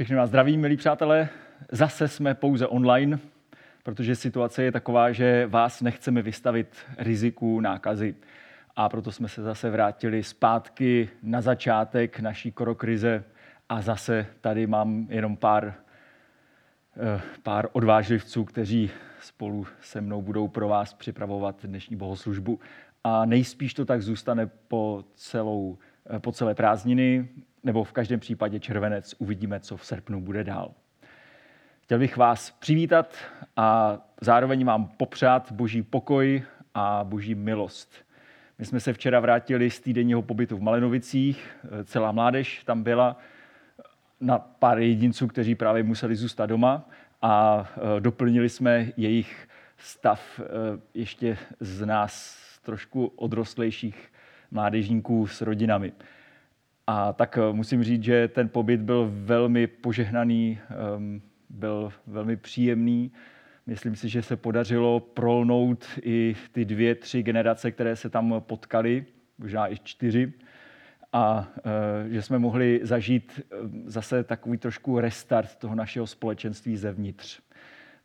[0.00, 1.28] Všechny vás zdravím, milí přátelé.
[1.72, 3.18] Zase jsme pouze online,
[3.82, 8.14] protože situace je taková, že vás nechceme vystavit riziku nákazy.
[8.76, 13.24] A proto jsme se zase vrátili zpátky na začátek naší korokrize
[13.68, 15.74] a zase tady mám jenom pár,
[16.96, 18.90] eh, pár odvážlivců, kteří
[19.20, 22.60] spolu se mnou budou pro vás připravovat dnešní bohoslužbu.
[23.04, 25.78] A nejspíš to tak zůstane po, celou,
[26.16, 27.28] eh, po celé prázdniny
[27.64, 29.14] nebo v každém případě červenec.
[29.18, 30.72] Uvidíme, co v srpnu bude dál.
[31.82, 33.14] Chtěl bych vás přivítat
[33.56, 36.42] a zároveň vám popřát boží pokoj
[36.74, 37.94] a boží milost.
[38.58, 43.16] My jsme se včera vrátili z týdenního pobytu v Malenovicích, celá mládež tam byla,
[44.20, 46.88] na pár jedinců, kteří právě museli zůstat doma
[47.22, 47.64] a
[47.96, 49.48] e, doplnili jsme jejich
[49.78, 50.44] stav e,
[50.94, 54.12] ještě z nás trošku odrostlejších
[54.50, 55.92] mládežníků s rodinami.
[56.92, 60.58] A tak eh, musím říct, že ten pobyt byl velmi požehnaný,
[60.96, 63.12] ehm, byl velmi příjemný.
[63.66, 69.06] Myslím si, že se podařilo prolnout i ty dvě, tři generace, které se tam potkaly,
[69.38, 70.32] možná i čtyři.
[71.12, 77.40] A eh, že jsme mohli zažít eh, zase takový trošku restart toho našeho společenství zevnitř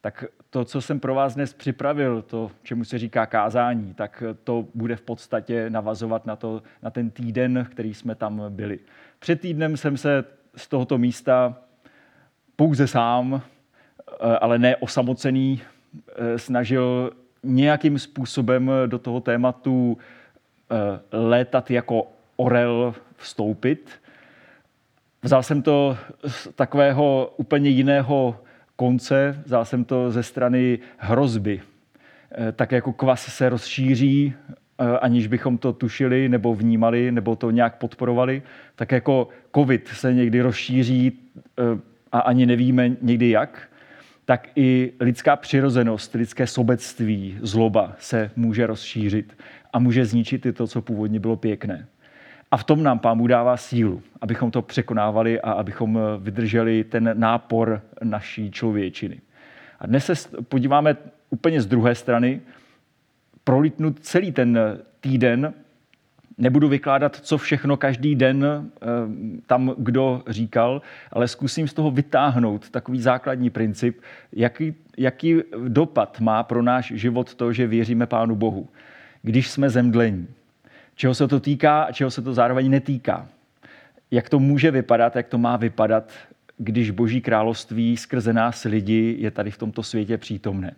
[0.06, 4.66] tak to, co jsem pro vás dnes připravil, to, čemu se říká kázání, tak to
[4.74, 8.80] bude v podstatě navazovat na, to, na ten týden, který jsme tam byli.
[9.20, 10.24] Před týdnem jsem se
[10.56, 11.56] z tohoto místa
[12.56, 15.62] pouze sám, eh, ale ne osamocený,
[16.16, 17.12] eh, snažil
[17.44, 19.98] nějakým způsobem do toho tématu
[20.72, 23.90] eh, létat jako orel vstoupit.
[25.24, 28.45] Vzal jsem to z takového úplně jiného
[28.76, 31.62] konce, vzal jsem to ze strany hrozby.
[32.32, 34.34] Eh, tak jako kvas se rozšíří,
[34.80, 38.42] eh, aniž bychom to tušili nebo vnímali nebo to nějak podporovali,
[38.76, 41.12] tak jako covid se někdy rozšíří
[41.60, 41.80] eh,
[42.12, 43.70] a ani nevíme někdy jak,
[44.26, 49.38] tak i lidská přirozenost, lidské sobectví, zloba se může rozšířit
[49.74, 51.88] a může zničit i to, co původně bylo pěkné.
[52.56, 56.84] A v tom nám Pán Bůh dává sílu, abychom to překonávali a abychom eh, vydrželi
[56.84, 59.22] ten nápor naší člověčiny.
[59.80, 60.98] A dnes se podíváme
[61.30, 62.42] úplně z druhé strany,
[63.44, 65.54] prolítnout celý ten eh, týden,
[66.38, 68.88] nebudu vykládat, co všechno každý den eh,
[69.48, 74.02] tam kdo říkal, ale zkusím z toho vytáhnout takový základní princip,
[74.32, 78.70] jaký, jaký dopad má pro náš život to, že věříme Pánu Bohu,
[79.22, 80.28] když jsme zemdlení
[80.96, 83.28] čeho se to týká a čeho se to zároveň netýká.
[84.12, 86.12] Jak to může vypadat, jak to má vypadat,
[86.58, 90.76] když Boží království skrze nás lidi je tady v tomto světě přítomné.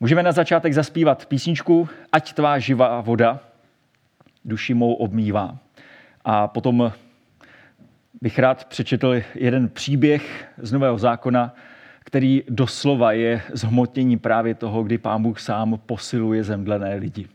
[0.00, 3.40] Můžeme na začátek zaspívat písničku Ať tvá živá voda
[4.44, 5.58] duši mou obmývá.
[6.24, 6.92] A potom
[8.22, 11.54] bych rád přečetl jeden příběh z Nového zákona,
[12.04, 17.28] který doslova je zhmotnění právě toho, kdy Pán Bůh sám posiluje zemdlené lidi.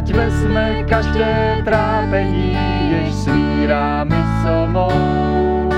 [0.00, 2.56] Ať vezme každé trápení,
[2.88, 5.68] jež svírá myslou mou.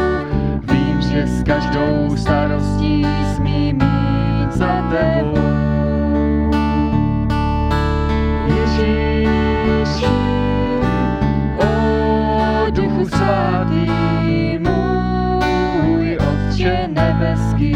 [0.70, 3.02] Vím, že s každou starostí
[3.34, 5.42] smí mít za tebou.
[8.46, 10.06] Ježíši,
[11.58, 13.90] o svatý,
[14.62, 17.74] můj Otče nebeský,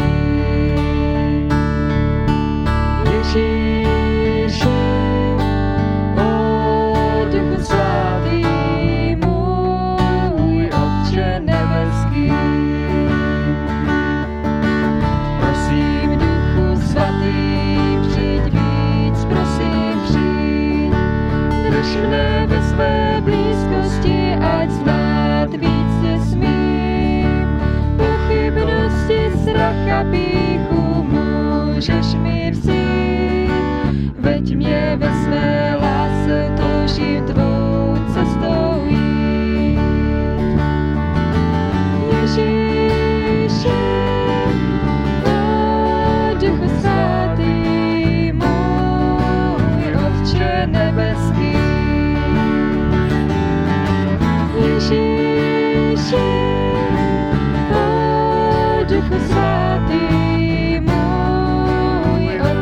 [31.77, 32.26] Ježíši, o Duchu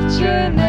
[0.09, 0.64] children.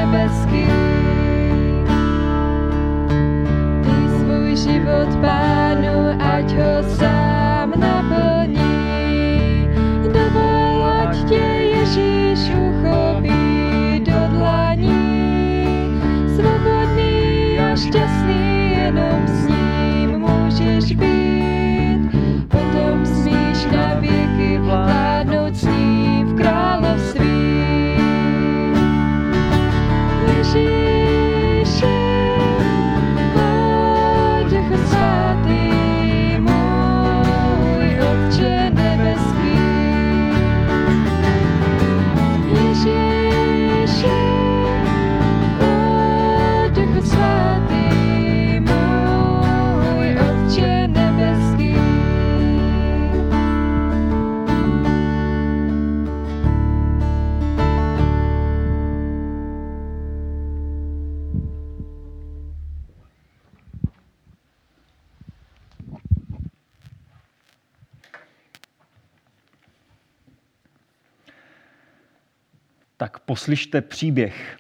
[73.37, 74.59] Poslyšte příběh.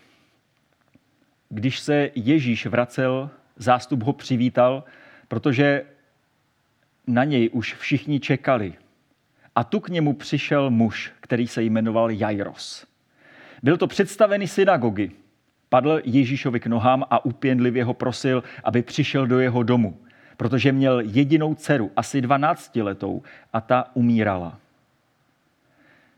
[1.48, 4.84] Když se Ježíš vracel, zástup ho přivítal,
[5.28, 5.84] protože
[7.06, 8.74] na něj už všichni čekali.
[9.54, 12.86] A tu k němu přišel muž, který se jmenoval Jairos.
[13.62, 15.10] Byl to představený synagogy.
[15.68, 20.00] Padl Ježíšovi k nohám a upěnlivě ho prosil, aby přišel do jeho domu,
[20.36, 24.60] protože měl jedinou dceru, asi 12 letou, a ta umírala.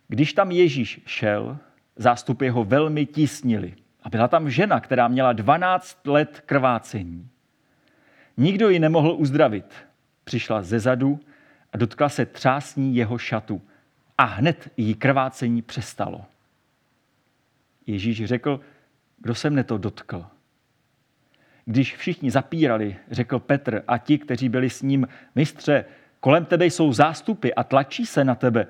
[0.08, 1.58] Když tam Ježíš šel,
[1.98, 3.74] zástupy ho velmi tísnili.
[4.02, 7.28] A byla tam žena, která měla 12 let krvácení.
[8.36, 9.74] Nikdo ji nemohl uzdravit.
[10.24, 11.20] Přišla ze zadu
[11.72, 13.62] a dotkla se třásní jeho šatu.
[14.18, 16.24] A hned jí krvácení přestalo.
[17.86, 18.60] Ježíš řekl,
[19.18, 20.26] kdo se mne to dotkl?
[21.64, 25.84] Když všichni zapírali, řekl Petr a ti, kteří byli s ním, mistře,
[26.20, 28.66] kolem tebe jsou zástupy a tlačí se na tebe.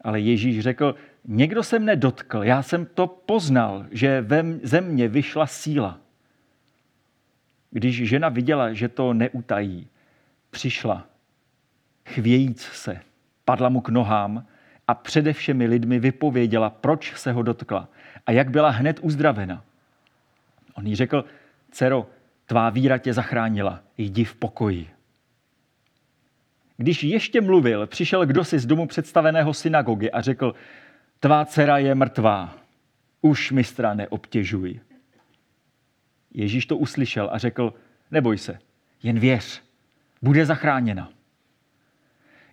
[0.00, 4.26] Ale Ježíš řekl, někdo se mne dotkl, já jsem to poznal, že
[4.62, 5.98] ze mě vyšla síla.
[7.70, 9.88] Když žena viděla, že to neutají,
[10.50, 11.06] přišla,
[12.06, 13.00] chvějíc se,
[13.44, 14.46] padla mu k nohám
[14.88, 17.88] a přede všemi lidmi vypověděla, proč se ho dotkla
[18.26, 19.64] a jak byla hned uzdravena.
[20.74, 21.24] On jí řekl,
[21.70, 22.06] dcero,
[22.46, 24.88] tvá víra tě zachránila, jdi v pokoji.
[26.80, 30.54] Když ještě mluvil, přišel kdosi z domu představeného synagogy a řekl,
[31.20, 32.58] tvá dcera je mrtvá,
[33.20, 34.80] už mistra neobtěžuj.
[36.34, 37.74] Ježíš to uslyšel a řekl,
[38.10, 38.58] neboj se,
[39.02, 39.62] jen věř,
[40.22, 41.10] bude zachráněna.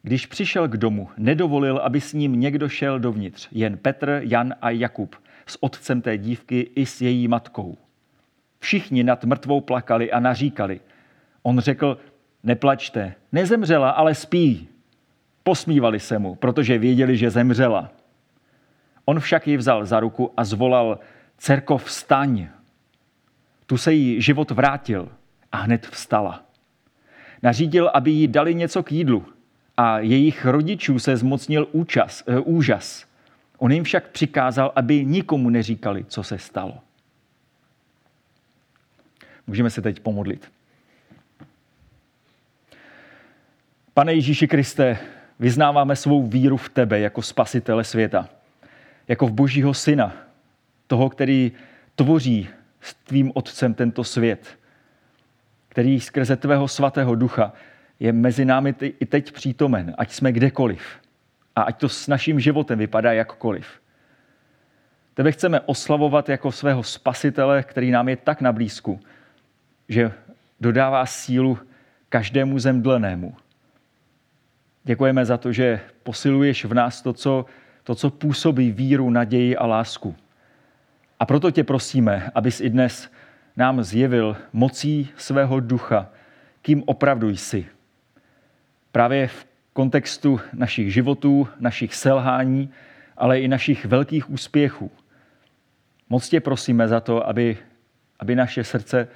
[0.01, 4.69] Když přišel k domu, nedovolil, aby s ním někdo šel dovnitř, jen Petr, Jan a
[4.69, 7.77] Jakub, s otcem té dívky i s její matkou.
[8.59, 10.79] Všichni nad mrtvou plakali a naříkali.
[11.43, 11.97] On řekl,
[12.45, 14.67] neplačte, nezemřela, ale spí.
[15.43, 17.91] Posmívali se mu, protože věděli, že zemřela.
[19.05, 20.99] On však ji vzal za ruku a zvolal,
[21.37, 22.47] cerkov vstaň.
[23.65, 25.09] Tu se jí život vrátil
[25.51, 26.43] a hned vstala.
[27.43, 29.25] Nařídil, aby jí dali něco k jídlu
[29.77, 33.05] a jejich rodičů se zmocnil účas, uh, úžas.
[33.57, 36.77] On jim však přikázal, aby nikomu neříkali, co se stalo.
[39.47, 40.51] Můžeme se teď pomodlit.
[43.95, 44.97] Pane Ježíši Kriste,
[45.39, 48.29] vyznáváme svou víru v tebe jako spasitele světa,
[49.07, 50.13] jako v Božího syna,
[50.87, 51.51] toho, který
[51.95, 52.49] tvoří
[52.81, 54.57] s tvým otcem tento svět,
[55.69, 57.53] který skrze tvého svatého ducha
[57.99, 60.83] je mezi námi i teď přítomen, ať jsme kdekoliv
[61.55, 63.67] a ať to s naším životem vypadá jakkoliv.
[65.13, 68.99] Tebe chceme oslavovat jako svého spasitele, který nám je tak na blízku,
[69.89, 70.11] že
[70.61, 71.59] dodává sílu
[72.09, 73.35] každému zemdlenému.
[74.87, 77.45] Děkujeme za to, že posiluješ v nás to, co,
[77.83, 80.15] to, co působí víru, naději a lásku.
[81.19, 83.11] A proto tě prosíme, abys i dnes
[83.57, 86.09] nám zjevil mocí svého ducha,
[86.61, 87.65] kým opravdu jsi.
[88.91, 92.69] Právě v kontextu našich životů, našich selhání,
[93.17, 94.91] ale i našich velkých úspěchů.
[96.09, 97.57] Moc tě prosíme za to, aby,
[98.19, 99.07] aby naše srdce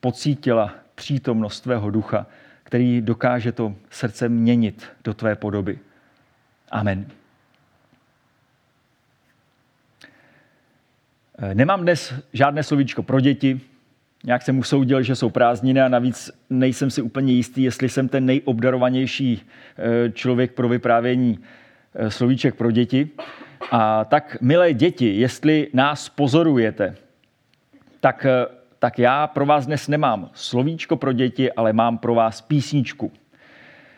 [0.00, 2.26] pocítila přítomnost tvého ducha,
[2.68, 5.78] který dokáže to srdce měnit do tvé podoby.
[6.70, 7.06] Amen.
[11.54, 13.60] Nemám dnes žádné slovíčko pro děti.
[14.24, 18.26] Nějak jsem usoudil, že jsou prázdniny a navíc nejsem si úplně jistý, jestli jsem ten
[18.26, 19.42] nejobdarovanější
[19.78, 21.38] eh, člověk pro vyprávění
[21.94, 23.08] eh, slovíček pro děti.
[23.70, 26.94] A tak, milé děti, jestli nás pozorujete,
[28.00, 32.40] tak, eh, tak já pro vás dnes nemám slovíčko pro děti, ale mám pro vás
[32.40, 33.12] písničku.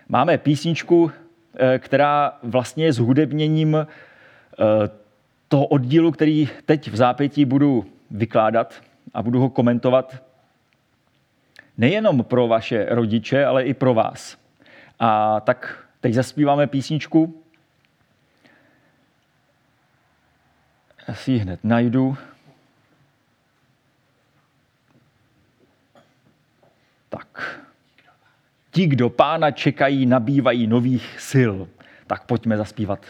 [0.08, 1.12] Máme písničku,
[1.78, 3.87] která vlastně je zhudebněním
[5.49, 8.80] toho oddílu, který teď v zápětí budu vykládat
[9.14, 10.22] a budu ho komentovat
[11.78, 14.38] nejenom pro vaše rodiče, ale i pro vás.
[14.99, 17.42] A tak teď zaspíváme písničku.
[21.08, 22.16] Já si ji hned najdu.
[27.11, 27.61] Tak.
[28.71, 31.55] Ti, kdo pána čekají, nabývají nových sil.
[32.07, 33.07] Tak pojďme zaspívat.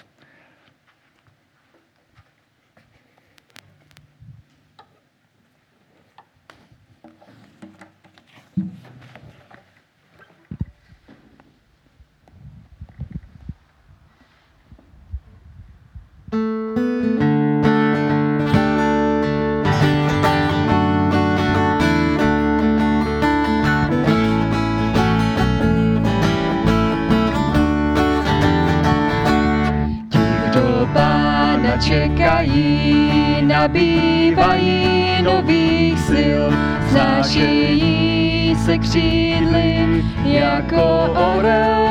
[33.61, 36.43] Nabývají nových sil,
[36.91, 41.87] znášejí se křídly jako orel.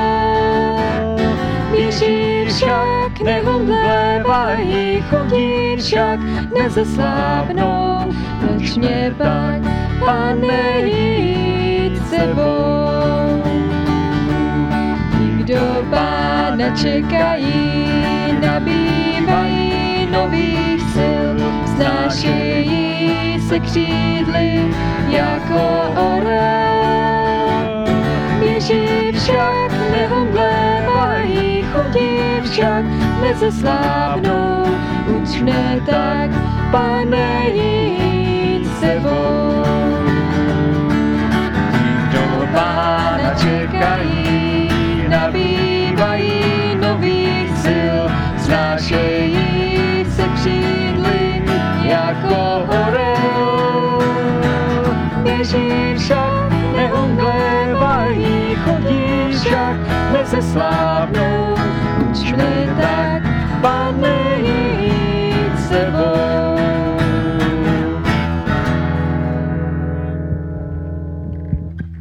[1.71, 6.19] Běží však nehomlévají, chodí však
[6.57, 9.61] nezeslábnou, proč mě pak,
[10.05, 13.43] pane, jít sebou.
[15.17, 17.85] Ti, kdo pána čekají,
[18.41, 20.68] nabývají nových
[21.79, 24.75] sil, znášejí se křídly
[25.09, 26.79] jako orel.
[28.39, 32.19] Běží však nehomlévají, chodí
[32.51, 32.85] však
[33.21, 34.65] nezeslábnou,
[35.21, 36.29] uč mne tak,
[36.71, 39.28] pane, jít sebou.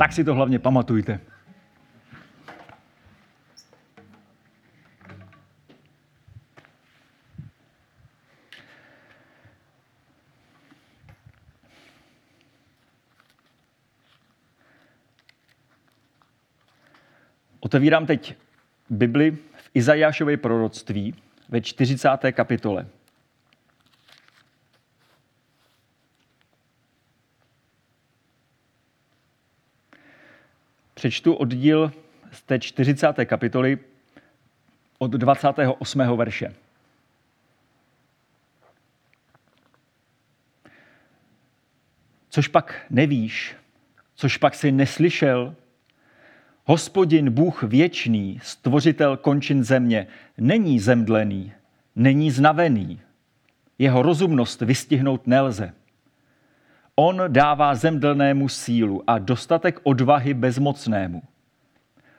[0.09, 1.21] Tak si to hlavně pamatujte.
[17.61, 18.35] Otevírám teď
[18.91, 21.15] Bibli v Izajášově proroctví
[21.49, 22.09] ve 40.
[22.33, 22.87] kapitole.
[30.99, 31.93] Přečtu oddíl
[32.33, 33.13] z té 40.
[33.25, 33.79] kapitoly
[34.99, 36.17] od 28.
[36.17, 36.55] verše.
[42.29, 43.57] Což pak nevíš,
[44.15, 45.55] což pak si neslyšel,
[46.65, 50.07] Hospodin Bůh věčný, stvořitel končin země,
[50.39, 51.53] není zemdlený,
[51.97, 53.01] není znavený.
[53.79, 55.75] Jeho rozumnost vystihnout nelze.
[57.01, 61.23] On dává zemdlnému sílu a dostatek odvahy bezmocnému.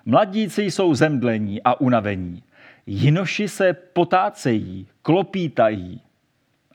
[0.06, 2.44] Mladíci jsou zemdlení a unavení.
[2.86, 6.02] Jinoši se potácejí, klopítají.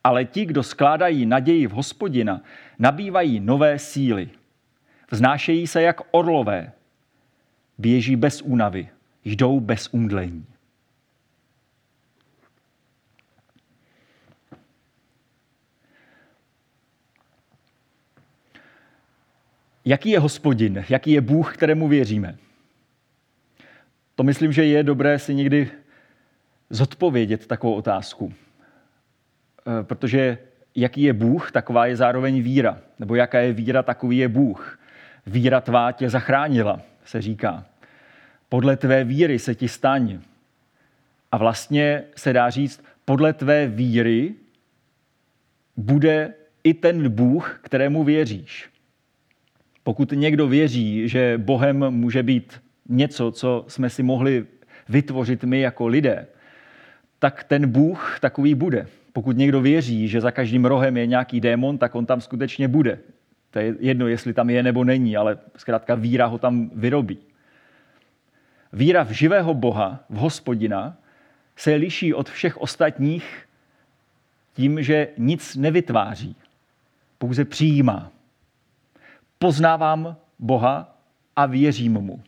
[0.04, 2.40] Ale ti, kdo skládají naději v hospodina,
[2.78, 4.30] nabývají nové síly.
[5.11, 6.73] Vznášejí se jak orlové,
[7.78, 8.88] běží bez únavy,
[9.25, 10.46] jdou bez umdlení.
[19.84, 20.84] Jaký je hospodin?
[20.88, 22.36] Jaký je Bůh, kterému věříme?
[24.14, 25.70] To myslím, že je dobré si někdy
[26.70, 28.32] zodpovědět takovou otázku.
[29.66, 30.38] Eh, protože
[30.74, 32.78] jaký je Bůh, taková je zároveň víra.
[32.98, 34.78] Nebo jaká je víra, takový je Bůh.
[35.26, 37.64] Víra tvá tě zachránila, se říká.
[38.48, 40.20] Podle tvé víry se ti staň.
[41.32, 44.34] A vlastně se dá říct, podle tvé víry
[45.76, 48.73] bude i ten Bůh, kterému věříš.
[49.84, 54.46] Pokud někdo věří, že Bohem může být něco, co jsme si mohli
[54.88, 56.26] vytvořit my jako lidé,
[57.18, 58.86] tak ten Bůh takový bude.
[59.12, 62.98] Pokud někdo věří, že za každým rohem je nějaký démon, tak on tam skutečně bude.
[63.50, 67.18] To je jedno, jestli tam je nebo není, ale zkrátka víra ho tam vyrobí.
[68.72, 70.96] Víra v živého Boha, v hospodina,
[71.56, 73.46] se liší od všech ostatních
[74.54, 76.36] tím, že nic nevytváří,
[77.18, 78.13] pouze přijímá.
[79.38, 80.98] Poznávám Boha
[81.36, 82.22] a věřím mu.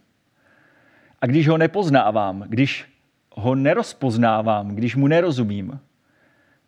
[1.21, 2.85] A když ho nepoznávám, když
[3.31, 5.81] ho nerozpoznávám, když mu nerozumím,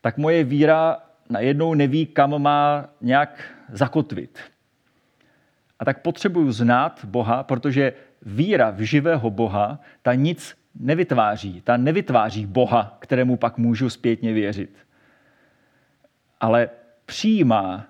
[0.01, 0.97] tak moje víra
[1.31, 4.39] najednou neví, kam má nějak zakotvit.
[5.79, 7.93] A tak potřebuju znát Boha, protože
[8.23, 11.61] víra v živého Boha, ta nic nevytváří.
[11.61, 14.77] Ta nevytváří Boha, kterému pak můžu zpětně věřit.
[16.41, 16.71] Ale
[17.07, 17.87] přijímá,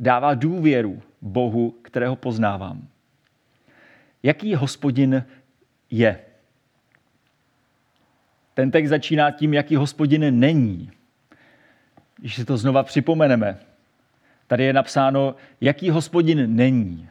[0.00, 2.88] dává důvěru Bohu, kterého poznávám.
[4.22, 5.24] Jaký hospodin
[5.90, 6.20] je?
[8.54, 10.90] Ten text začíná tím, jaký hospodin není.
[12.16, 13.58] Když si to znova připomeneme,
[14.46, 17.08] tady je napsáno, jaký hospodin není.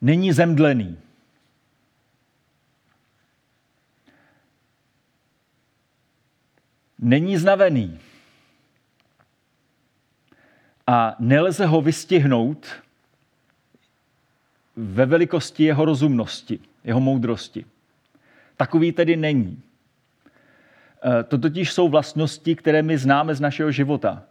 [0.00, 0.98] Není zemdlený.
[6.98, 7.98] Není znavený.
[10.88, 12.66] A nelze ho vystihnout
[14.76, 17.64] ve velikosti jeho rozumnosti, jeho moudrosti.
[18.56, 19.62] Takový tedy není.
[21.04, 24.22] Eh, to totiž jsou vlastnosti, které my známe z našeho života.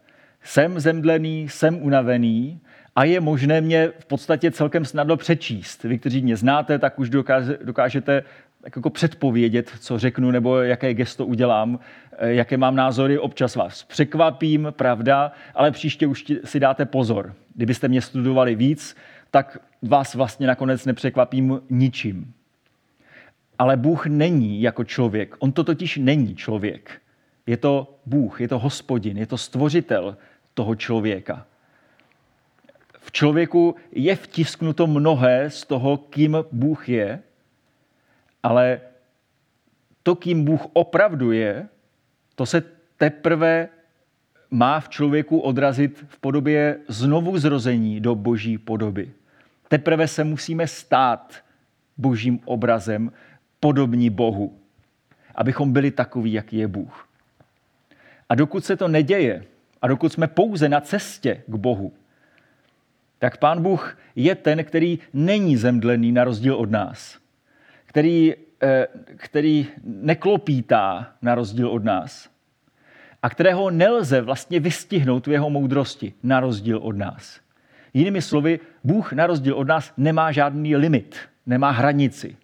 [0.44, 2.60] Jsem zemdlený, jsem unavený
[2.96, 5.84] a je možné mě v podstatě celkem snadno přečíst.
[5.84, 7.10] Vy, kteří mě znáte, tak už
[7.64, 8.24] dokážete
[8.75, 11.79] jako předpovědět, co řeknu nebo jaké gesto udělám,
[12.17, 13.19] eh, jaké mám názory.
[13.19, 17.33] Občas vás překvapím, pravda, ale příště už si dáte pozor.
[17.55, 18.95] Kdybyste mě studovali víc,
[19.31, 22.33] tak vás vlastně nakonec nepřekvapím ničím.
[23.59, 25.36] Ale Bůh není jako člověk.
[25.39, 27.01] On to totiž není člověk.
[27.45, 30.17] Je to Bůh, je to hospodin, je to stvořitel
[30.53, 31.45] toho člověka.
[33.00, 37.19] V člověku je vtisknuto mnohé z toho, kým Bůh je,
[38.47, 38.81] ale
[40.03, 41.67] to, kým Bůh opravdu je,
[42.36, 42.63] to se
[42.97, 43.69] teprve
[44.51, 49.12] má v člověku odrazit v podobě znovu zrození do boží podoby.
[49.67, 51.36] Teprve se musíme stát
[51.97, 53.12] božím obrazem,
[53.60, 54.57] podobní Bohu,
[55.36, 57.07] abychom byli takový, jaký je Bůh.
[58.29, 59.43] A dokud se to neděje,
[59.81, 61.93] a dokud jsme pouze na cestě k Bohu,
[63.19, 67.27] tak Pán Bůh je ten, který není zemdlený na rozdíl od nás.
[67.97, 68.33] Který,
[68.63, 72.29] eh, který neklopítá na rozdíl od nás.
[73.23, 77.39] A kterého nelze vlastně vystihnout v jeho moudrosti na rozdíl od nás.
[77.93, 82.38] Jinými slovy, Bůh na rozdíl od nás nemá žádný limit, nemá hranici.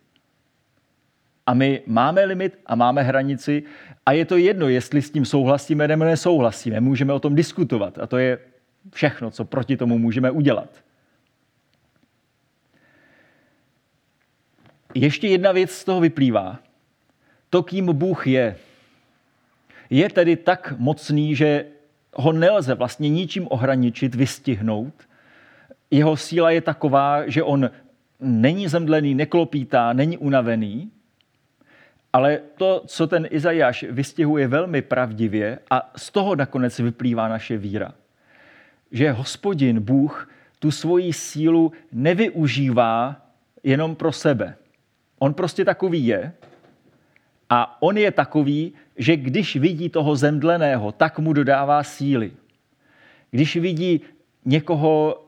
[1.45, 3.63] A my máme limit a máme hranici
[4.05, 6.79] a je to jedno, jestli s tím souhlasíme nebo nesouhlasíme.
[6.79, 8.39] Můžeme o tom diskutovat a to je
[8.93, 10.82] všechno, co proti tomu můžeme udělat.
[14.95, 16.59] Ještě jedna věc z toho vyplývá.
[17.49, 18.55] To, kým Bůh je,
[19.89, 21.65] je tedy tak mocný, že
[22.13, 24.93] ho nelze vlastně ničím ohraničit, vystihnout.
[25.91, 27.69] Jeho síla je taková, že on
[28.19, 30.91] není zemdlený, neklopítá, není unavený,
[32.13, 37.93] ale to, co ten Izajáš vystihuje velmi pravdivě a z toho nakonec vyplývá naše víra,
[38.91, 40.29] že hospodin Bůh
[40.59, 43.21] tu svoji sílu nevyužívá
[43.63, 44.55] jenom pro sebe.
[45.23, 46.33] On prostě takový je
[47.49, 52.31] a on je takový, že když vidí toho zemdleného, tak mu dodává síly.
[53.31, 54.01] Když vidí
[54.45, 55.23] někoho,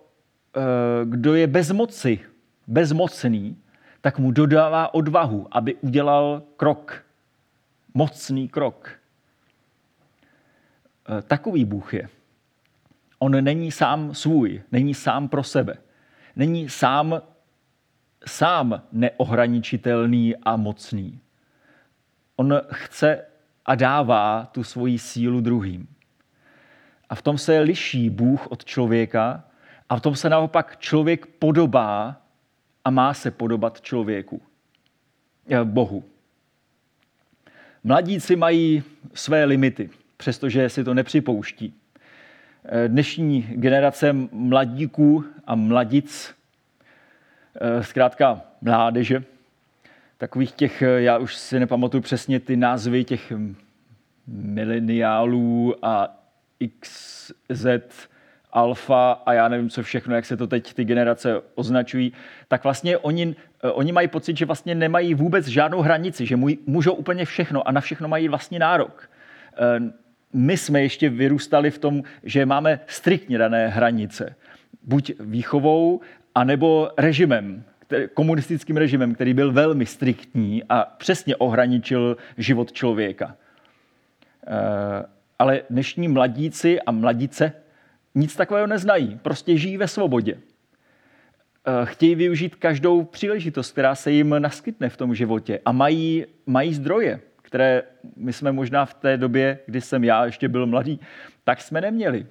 [0.55, 0.60] eh,
[1.05, 2.19] kdo je bezmoci,
[2.67, 3.58] bezmocný,
[4.01, 7.05] tak mu dodává odvahu, aby udělal krok.
[7.93, 8.89] Mocný krok.
[11.10, 12.10] E, takový Bůh je.
[13.19, 15.77] On není sám svůj, není sám pro sebe.
[16.36, 17.21] Není sám,
[18.25, 21.19] sám neohraničitelný a mocný.
[22.35, 23.25] On chce
[23.65, 25.88] a dává tu svoji sílu druhým.
[27.09, 29.43] A v tom se liší Bůh od člověka
[29.89, 32.21] a v tom se naopak člověk podobá
[32.85, 34.41] a má se podobat člověku,
[35.49, 36.03] eh, Bohu.
[37.83, 38.83] Mladíci mají
[39.13, 41.73] své limity, přestože si to nepřipouští.
[42.65, 46.35] Eh, dnešní generace mladíků a mladic,
[47.82, 49.24] zkrátka mládeže,
[50.18, 53.34] takových těch, já už si nepamatuju přesně ty názvy těch
[54.28, 56.18] mileniálů a
[56.80, 57.65] XZ,
[58.56, 62.13] alfa a já nevím, co všechno, jak se to teď ty generace označují,
[62.48, 66.94] tak vlastně oni, eh, oni mají pocit, že vlastně nemají vůbec žádnou hranici, že můžou
[66.94, 69.10] úplně všechno a na všechno mají vlastně nárok.
[69.54, 69.91] Eh,
[70.34, 74.36] my jsme ještě vyrůstali v tom, že máme striktně dané hranice.
[74.84, 76.02] Buď výchovou,
[76.36, 77.63] anebo režimem,
[78.13, 83.36] komunistickým režimem, který byl velmi striktní a přesně ohraničil život člověka.
[84.48, 85.06] Eh,
[85.39, 87.54] ale dnešní mladíci a mladice
[88.15, 90.38] nic takového neznají, prostě žijí ve svobodě.
[90.38, 96.74] Eh, chtějí využít každou příležitost, která se jim naskytne v tom životě a mají, mají
[96.74, 97.84] zdroje, které
[98.15, 101.00] my jsme možná v té době, kdy jsem já ještě byl mladý,
[101.43, 102.26] tak jsme neměli.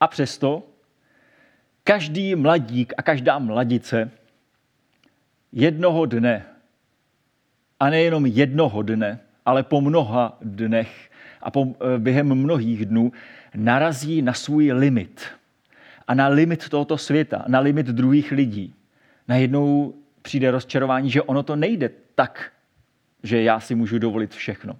[0.00, 0.62] A přesto
[1.86, 4.10] každý mladík a každá mladice
[5.52, 6.42] jednoho dne,
[7.80, 10.90] a nejenom jednoho dne, ale po mnoha dnech
[11.42, 13.12] a po, eh, během mnohých dnů
[13.54, 15.22] narazí na svůj limit.
[16.08, 18.74] A na limit tohoto světa, na limit druhých lidí.
[19.28, 22.52] Najednou přijde rozčarování, že ono to nejde tak,
[23.22, 24.78] že já si můžu dovolit všechno.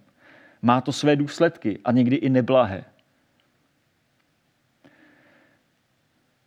[0.62, 2.85] Má to své důsledky a někdy i neblahé.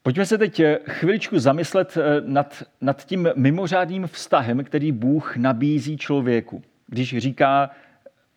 [0.04, 5.98] Pojďme se teď eh, chviličku zamyslet eh, nad, nad tím mimořádným vztahem, který Bůh nabízí
[5.98, 6.62] člověku.
[6.88, 7.70] Když říká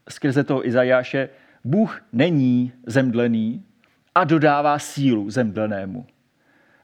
[0.08, 1.28] skrze toho Izajáše,
[1.64, 3.64] Bůh není zemdlený,
[4.14, 6.06] a dodává sílu zemdlenému.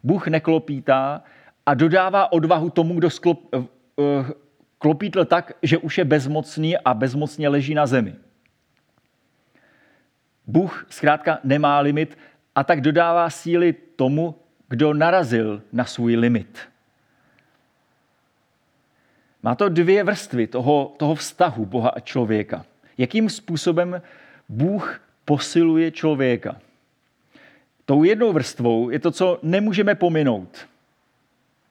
[0.03, 1.23] Bůh neklopítá
[1.67, 3.55] a dodává odvahu tomu, kdo sklop,
[4.79, 8.15] klopítl tak, že už je bezmocný a bezmocně leží na zemi.
[10.47, 12.19] Bůh zkrátka nemá limit
[12.55, 14.35] a tak dodává síly tomu,
[14.69, 16.59] kdo narazil na svůj limit.
[19.43, 22.65] Má to dvě vrstvy toho, toho vztahu Boha a člověka.
[22.99, 24.03] Jakým způsobem
[24.49, 26.61] Bůh posiluje člověka.
[27.85, 30.69] Tou jednou vrstvou je to, co nemůžeme pominout.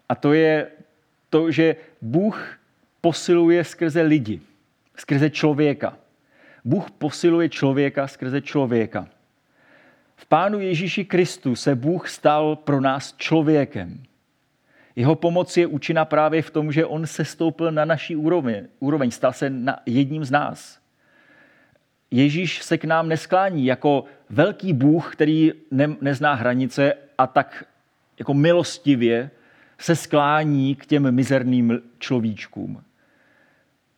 [0.09, 0.67] A to je
[1.29, 2.59] to, že Bůh
[3.01, 4.41] posiluje skrze lidi,
[4.95, 5.97] skrze člověka.
[6.65, 9.07] Bůh posiluje člověka skrze člověka.
[10.19, 14.03] V Pánu Ježíši Kristu se Bůh stal pro nás člověkem.
[14.95, 19.11] Jeho pomoc je účinná právě v tom, že on se stoupil na naší úroveň, úroveň
[19.11, 20.79] stal se na jedním z nás.
[22.11, 27.65] Ježíš se k nám nesklání jako velký Bůh, který ne, nezná hranice a tak
[28.19, 29.31] jako milostivě
[29.77, 32.83] se sklání k těm mizerným človíčkům.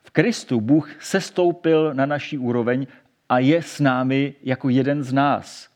[0.04, 2.88] V Kristu Bůh se stoupil na naší úroveň
[3.30, 5.69] a je s námi jako jeden z nás.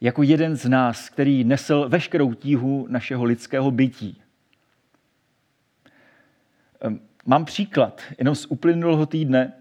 [0.00, 4.22] Jako jeden z nás, který nesl veškerou tíhu našeho lidského bytí.
[6.80, 9.52] Ehm, mám příklad jenom z uplynulého týdne.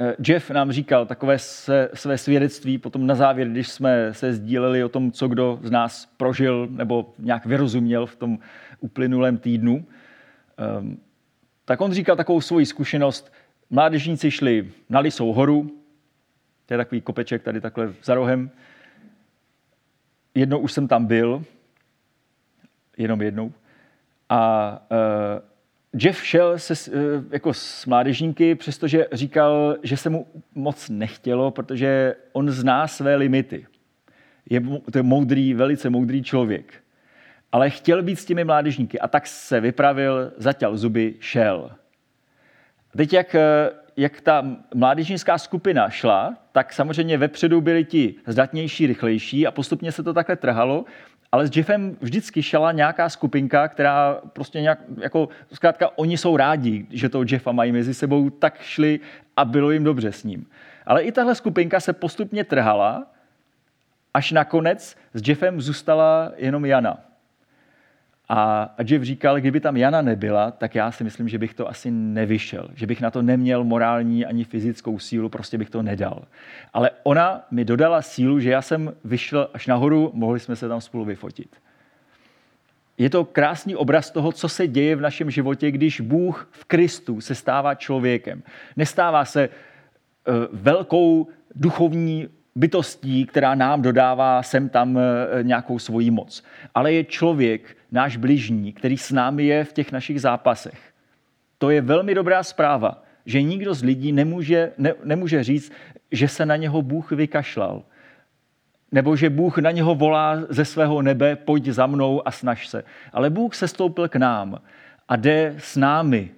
[0.00, 4.84] Eh, Jeff nám říkal takové se, své svědectví potom na závěr, když jsme se sdíleli
[4.84, 8.38] o tom, co kdo z nás prožil nebo nějak vyrozuměl v tom
[8.80, 9.84] uplynulém týdnu.
[10.80, 11.00] Um,
[11.64, 13.32] tak on říkal takovou svoji zkušenost.
[13.70, 15.70] Mládežníci šli na Lisou horu,
[16.66, 18.50] to je takový kopeček tady takhle za rohem.
[20.34, 21.44] Jednou už jsem tam byl,
[22.96, 23.52] jenom jednou.
[24.28, 25.54] A uh,
[25.98, 32.14] Jeff šel se, eh, jako s mládežníky, přestože říkal, že se mu moc nechtělo, protože
[32.32, 33.66] on zná své limity.
[34.50, 36.74] Je to je moudrý, velice moudrý člověk.
[37.52, 41.70] Ale chtěl být s těmi mládežníky a tak se vypravil, zatěl zuby, šel.
[42.96, 49.46] Teď jak, eh, jak ta mládežnická skupina šla, tak samozřejmě vepředu byli ti zdatnější, rychlejší
[49.46, 50.84] a postupně se to takhle trhalo
[51.34, 56.86] ale s Jeffem vždycky šla nějaká skupinka, která prostě nějak, jako, zkrátka oni jsou rádi,
[56.90, 59.00] že toho Jeffa mají mezi sebou, tak šli
[59.36, 60.46] a bylo jim dobře s ním.
[60.86, 63.06] Ale i tahle skupinka se postupně trhala,
[64.14, 66.98] až nakonec s Jeffem zůstala jenom Jana.
[68.28, 71.68] A, a Jeff říkal, kdyby tam Jana nebyla, tak já si myslím, že bych to
[71.68, 72.68] asi nevyšel.
[72.74, 76.24] Že bych na to neměl morální ani fyzickou sílu, prostě bych to nedal.
[76.72, 80.80] Ale ona mi dodala sílu, že já jsem vyšel až nahoru, mohli jsme se tam
[80.80, 81.56] spolu vyfotit.
[82.98, 87.20] Je to krásný obraz toho, co se děje v našem životě, když Bůh v Kristu
[87.20, 88.42] se stává člověkem.
[88.76, 96.44] Nestává se eh, velkou duchovní bytostí, která nám dodává sem tam eh, nějakou svoji moc.
[96.74, 100.92] Ale je člověk, náš bližní, který s námi je v těch našich zápasech.
[101.58, 105.72] To je velmi dobrá zpráva, že nikdo z lidí nemůže, ne, nemůže říct,
[106.10, 107.82] že se na něho Bůh vykašlal.
[108.92, 112.84] Nebo že Bůh na něho volá ze svého nebe, pojď za mnou a snaž se.
[113.12, 114.58] Ale Bůh se stoupil k nám
[115.08, 116.30] a jde s námi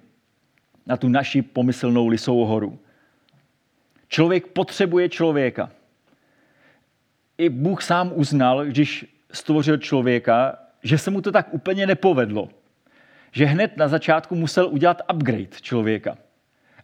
[0.85, 2.79] na tu naši pomyslnou lisou horu.
[4.07, 5.69] Člověk potřebuje člověka
[7.37, 12.49] i Bůh sám uznal, když stvořil člověka, že se mu to tak úplně nepovedlo.
[13.31, 16.17] Že hned na začátku musel udělat upgrade člověka.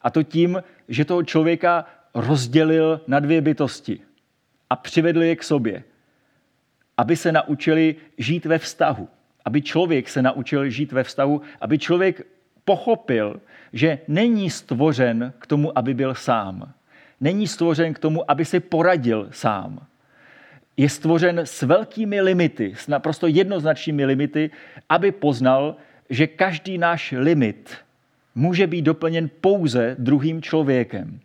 [0.02, 4.00] A to tím, že toho člověka rozdělil na dvě bytosti
[4.70, 5.84] a přivedl je k sobě.
[6.98, 9.10] Aby se naučili žít ve vztahu.
[9.46, 12.28] Aby člověk se naučil žít ve vztahu, aby člověk
[12.66, 13.42] pochopil,
[13.74, 16.74] že není stvořen k tomu, aby byl sám.
[17.22, 19.88] Není stvořen k tomu, aby si poradil sám
[20.78, 24.52] je stvořen s velkými limity, s naprosto jednoznačnými limity,
[24.90, 25.76] aby poznal,
[26.10, 27.76] že každý náš limit
[28.36, 31.20] může být doplněn pouze druhým člověkem.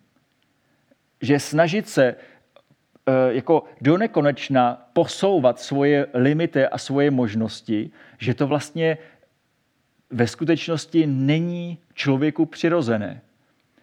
[1.20, 8.46] Že snažit se eh, jako do nekonečna posouvat svoje limity a svoje možnosti, že to
[8.46, 8.98] vlastně
[10.10, 13.20] ve skutečnosti není člověku přirozené.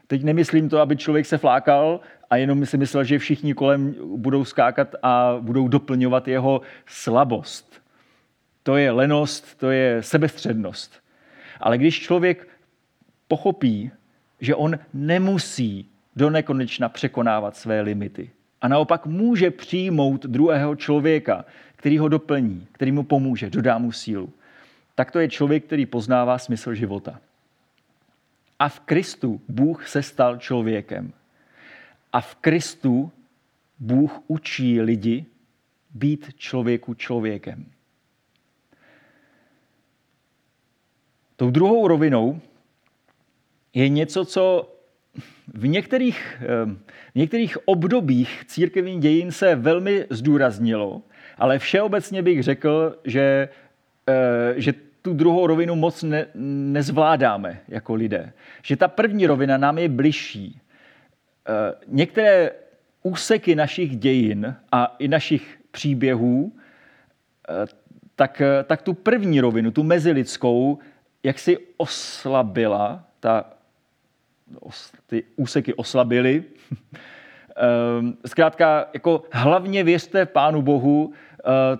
[0.07, 4.45] Teď nemyslím to, aby člověk se flákal a jenom si myslel, že všichni kolem budou
[4.45, 7.81] skákat a budou doplňovat jeho slabost.
[8.63, 10.93] To je lenost, to je sebestřednost.
[11.59, 12.47] Ale když člověk
[13.27, 13.91] pochopí,
[14.39, 18.29] že on nemusí do nekonečna překonávat své limity
[18.61, 24.33] a naopak může přijmout druhého člověka, který ho doplní, který mu pomůže, dodá mu sílu,
[24.95, 27.19] tak to je člověk, který poznává smysl života.
[28.59, 31.13] A v Kristu Bůh se stal člověkem.
[32.15, 33.11] A v Kristu
[33.79, 35.25] Bůh učí lidi
[35.93, 37.65] být člověku člověkem.
[41.35, 42.39] Tou druhou rovinou
[43.73, 44.73] je něco, co
[45.53, 46.75] v některých, eh,
[47.11, 51.01] v některých obdobích církevní dějin se velmi zdůraznilo,
[51.37, 53.49] ale všeobecně bych řekl, že,
[54.07, 56.27] eh, že tu druhou rovinu moc ne,
[56.71, 58.33] nezvládáme jako lidé.
[58.63, 60.61] Že ta první rovina nám je bližší.
[61.47, 62.51] Eh, některé
[63.03, 66.53] úseky našich dějin a i našich příběhů,
[68.15, 70.79] tak, tak tu první rovinu, tu mezilidskou,
[71.23, 73.45] jak si oslabila ta
[75.07, 76.43] ty úseky oslabily.
[78.25, 81.77] Zkrátka, jako hlavně věřte Pánu Bohu, eh,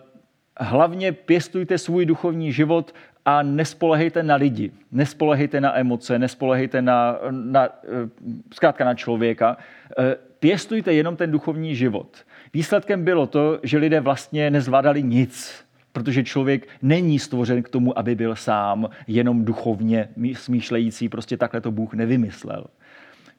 [0.60, 7.65] hlavně pěstujte svůj duchovní život a nespolehejte na lidi, nespolehejte na emoce, nespolehejte na, na,
[7.65, 8.09] eh,
[8.53, 9.57] zkrátka na člověka.
[9.99, 12.17] Eh, pěstujte jenom ten duchovní život.
[12.53, 18.15] Výsledkem bylo to, že lidé vlastně nezvládali nic protože člověk není stvořen k tomu, aby
[18.15, 22.65] byl sám, jenom duchovně smýšlející, prostě takhle to Bůh nevymyslel.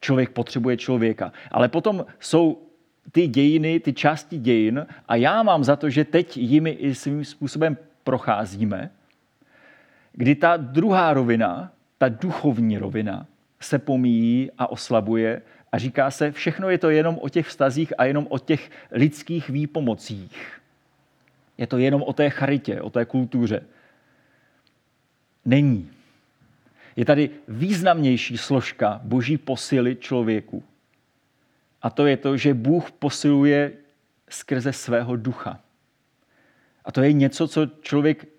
[0.01, 1.33] Člověk potřebuje člověka.
[1.51, 2.63] Ale potom jsou
[3.13, 7.25] ty dějiny, ty části dějin a já mám za to, že teď jimi i svým
[7.25, 8.91] způsobem procházíme,
[10.17, 13.27] kdy ta druhá rovina, ta duchovní rovina,
[13.61, 18.05] se pomíjí a oslabuje a říká se, všechno je to jenom o těch vztazích a
[18.05, 20.61] jenom o těch lidských výpomocích.
[21.59, 23.63] Je to jenom o té charitě, o té kultuře.
[25.45, 25.91] Není.
[26.97, 30.65] Je tady významnější složka boží posily člověku.
[31.83, 33.73] A to je to, že Bůh posiluje
[34.29, 35.61] skrze svého ducha.
[36.85, 38.36] A to je něco, co člověk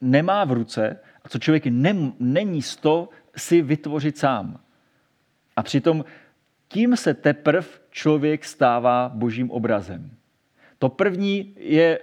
[0.00, 4.60] nemá v ruce a co člověk nem, není z to si vytvořit sám.
[5.56, 6.04] A přitom
[6.68, 10.10] tím se teprv člověk stává božím obrazem.
[10.78, 12.00] To první je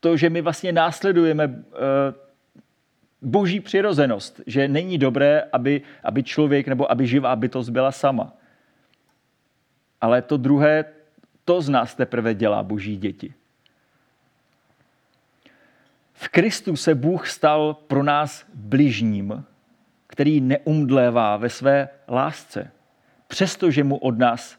[0.00, 2.14] to, že my vlastně následujeme eh,
[3.22, 8.32] boží přirozenost, že není dobré, aby, aby člověk nebo aby živá bytost byla sama.
[10.00, 10.84] Ale to druhé,
[11.44, 13.34] to z nás teprve dělá boží děti.
[16.20, 19.44] V Kristu se Bůh stal pro nás bližním,
[20.06, 22.70] který neumdlévá ve své lásce,
[23.26, 24.58] přestože mu od nás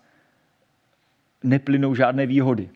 [1.43, 2.69] neplynou žádné výhody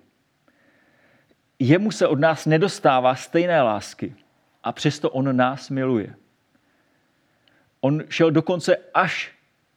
[1.59, 4.15] jemu se od nás nedostává stejné lásky
[4.63, 6.15] a přesto on nás miluje.
[7.81, 9.31] On šel dokonce až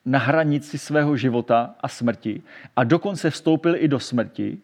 [0.04, 2.42] na hranici svého života a smrti
[2.76, 4.58] a dokonce vstoupil i do smrti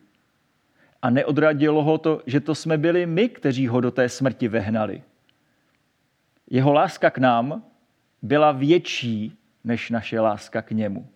[1.05, 5.03] a neodradilo ho to, že to jsme byli my, kteří ho do té smrti vehnali.
[6.51, 7.63] Jeho láska k nám
[8.23, 11.09] byla větší než naše láska k němu.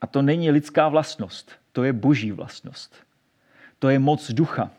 [0.00, 2.96] A to není lidská vlastnost, to je boží vlastnost.
[3.78, 4.70] To je moc ducha.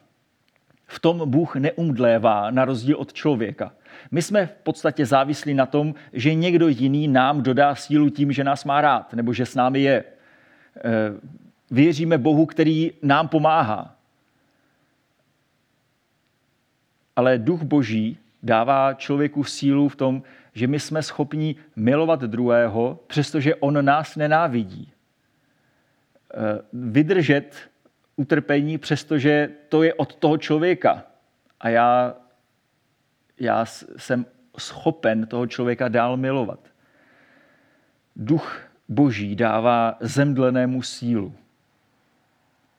[0.87, 3.73] V tom Bůh neumdlévá na rozdíl od člověka.
[4.11, 8.43] My jsme v podstatě závislí na tom, že někdo jiný nám dodá sílu tím, že
[8.43, 10.03] nás má rád, nebo že s námi je.
[11.71, 13.95] Věříme Bohu, který nám pomáhá.
[17.15, 23.55] Ale duch boží dává člověku sílu v tom, že my jsme schopni milovat druhého, přestože
[23.55, 24.91] on nás nenávidí.
[26.33, 27.55] Eh, vydržet
[28.15, 31.03] utrpení, přestože to je od toho člověka.
[31.59, 32.15] A já,
[33.39, 33.65] já
[33.97, 34.25] jsem
[34.57, 36.59] schopen toho člověka dál milovat.
[38.15, 41.33] Duch boží dává zemdlenému sílu.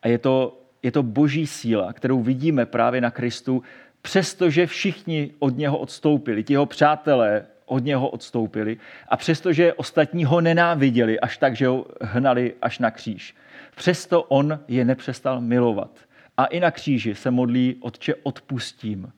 [0.02, 3.62] A je to, je to boží síla, kterou vidíme právě na Kristu,
[4.02, 8.76] přestože všichni od něho odstoupili, ti jeho přátelé od něho odstoupili
[9.08, 13.36] a přestože ostatní ho nenáviděli až tak, že ho hnali až na kříž.
[13.76, 15.98] Přesto on je nepřestal milovat.
[16.36, 19.12] A i na kříži se modlí, Otče, odpustím.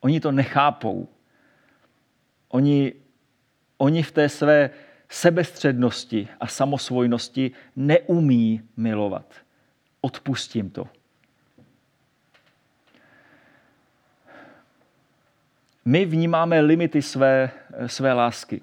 [0.00, 1.08] Oni to nechápou.
[2.48, 2.92] Oni,
[3.78, 4.70] oni v té své
[5.08, 9.43] sebestřednosti a samosvojnosti neumí milovat.
[10.04, 10.88] Odpustím to.
[15.84, 17.50] My vnímáme limity své,
[17.86, 18.62] své lásky.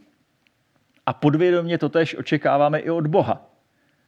[1.05, 3.51] A podvědomě to tež očekáváme i od Boha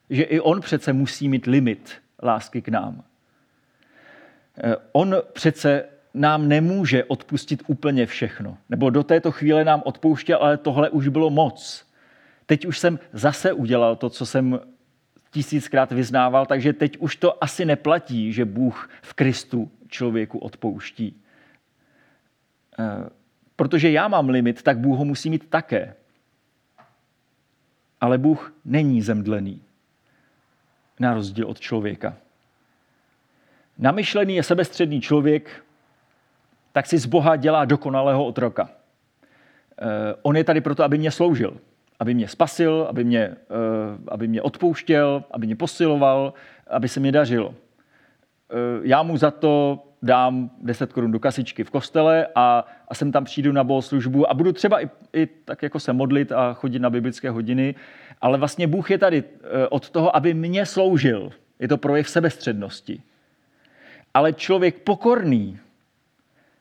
[0.10, 1.91] že i on přece musí mít limit
[2.24, 3.04] lásky k nám.
[4.63, 8.58] Eh, on přece nám nemůže odpustit úplně všechno.
[8.69, 11.86] Nebo do této chvíle nám odpouštěl, ale tohle už bylo moc.
[12.46, 14.60] Teď už jsem zase udělal to, co jsem
[15.34, 21.22] tisíckrát vyznával, takže teď už to asi neplatí, že Bůh v Kristu člověku odpouští.
[22.80, 23.10] Eh,
[23.56, 25.96] protože já mám limit, tak Bůh ho musí mít také.
[28.02, 29.62] Ale Bůh není zemdlený
[31.00, 32.17] na rozdíl od člověka.
[33.78, 35.65] Namyšlený je sebestředný člověk,
[36.72, 38.69] tak si z Boha dělá dokonalého otroka.
[38.69, 41.58] Eh, on je tady proto, aby mě sloužil,
[42.04, 43.36] aby mě spasil, aby mě, eh,
[44.08, 46.34] aby mě odpouštěl, aby mě posiloval,
[46.68, 47.56] aby se mě dařilo.
[47.56, 53.12] Eh, já mu za to dám 10 korun do kasičky v kostele a, a sem
[53.12, 56.80] tam přijdu na bohoslužbu a budu třeba i, i tak jako se modlit a chodit
[56.80, 57.76] na biblické hodiny,
[58.22, 61.32] ale vlastně Bůh je tady eh, od toho, aby mě sloužil.
[61.60, 63.02] Je to projev sebestřednosti.
[64.13, 65.60] Ale člověk pokorný,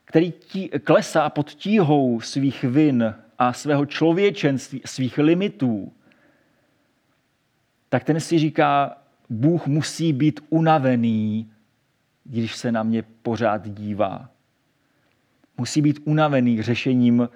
[0.04, 5.92] který tí, klesá pod tíhou svých vin a svého člověčenství, svých limitů,
[7.88, 8.96] tak ten si říká,
[9.30, 11.50] Bůh musí být unavený,
[12.24, 14.28] když se na mě pořád dívá.
[15.58, 17.28] Musí být unavený řešením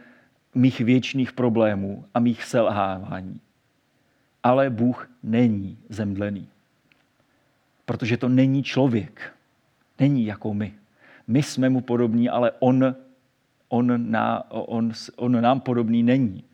[0.55, 3.41] mých věčných problémů a mých selhávání.
[4.43, 6.49] Ale Bůh není zemdlený.
[7.85, 9.35] Protože to není člověk.
[10.01, 10.75] Není jako my.
[11.27, 12.95] My jsme mu podobní, ale on,
[13.69, 16.45] on, na, on, on nám podobný není.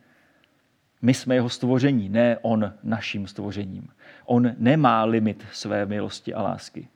[1.01, 3.87] My jsme jeho stvoření, ne on naším stvořením.
[4.25, 6.87] On nemá limit své milosti a lásky.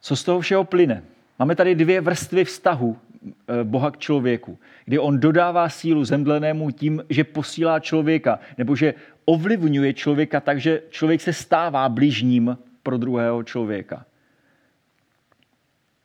[0.00, 1.02] Co z toho všeho plyne?
[1.38, 7.04] Máme tady dvě vrstvy vztahu eh, Boha k člověku, kdy on dodává sílu zemdlenému tím,
[7.08, 13.42] že posílá člověka, nebo že ovlivňuje člověka tak, že člověk se stává bližním pro druhého
[13.42, 14.04] člověka.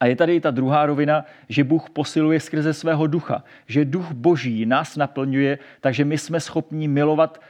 [0.05, 4.11] A je tady i ta druhá rovina, že Bůh posiluje skrze svého ducha, že duch
[4.11, 7.41] boží nás naplňuje, takže my jsme schopni milovat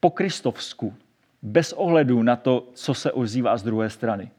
[0.00, 0.94] po kristovsku,
[1.42, 4.30] bez ohledu na to, co se ozývá z druhé strany.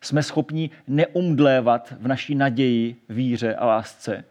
[0.00, 4.24] Jsme schopni neumdlévat v naší naději, víře a lásce,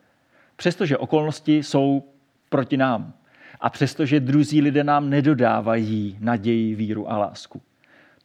[0.55, 2.03] přestože okolnosti jsou
[2.49, 3.13] proti nám
[3.59, 7.61] a přestože druzí lidé nám nedodávají naději, víru a lásku.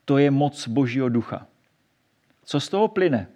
[0.04, 1.46] To je moc Božího ducha.
[2.44, 3.35] Co z toho plyne?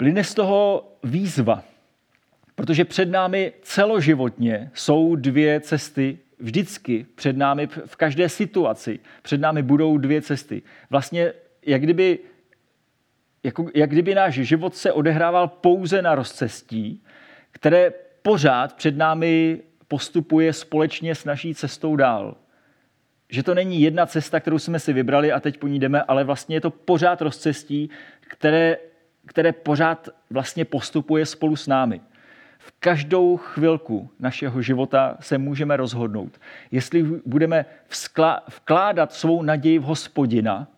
[0.00, 1.62] Plyne z toho výzva,
[2.54, 9.62] protože před námi celoživotně jsou dvě cesty, vždycky před námi v každé situaci, před námi
[9.62, 10.62] budou dvě cesty.
[10.90, 11.32] Vlastně
[11.66, 12.18] jak kdyby,
[13.42, 17.02] jako, jak kdyby náš život se odehrával pouze na rozcestí,
[17.52, 22.36] které pořád před námi postupuje společně s naší cestou dál.
[23.28, 26.24] Že to není jedna cesta, kterou jsme si vybrali a teď po ní jdeme, ale
[26.24, 28.76] vlastně je to pořád rozcestí, které
[29.30, 32.00] které pořád vlastně postupuje spolu s námi.
[32.58, 36.40] V každou chvilku našeho života se můžeme rozhodnout,
[36.70, 37.64] jestli budeme
[38.48, 40.68] vkládat svou naději v hospodina,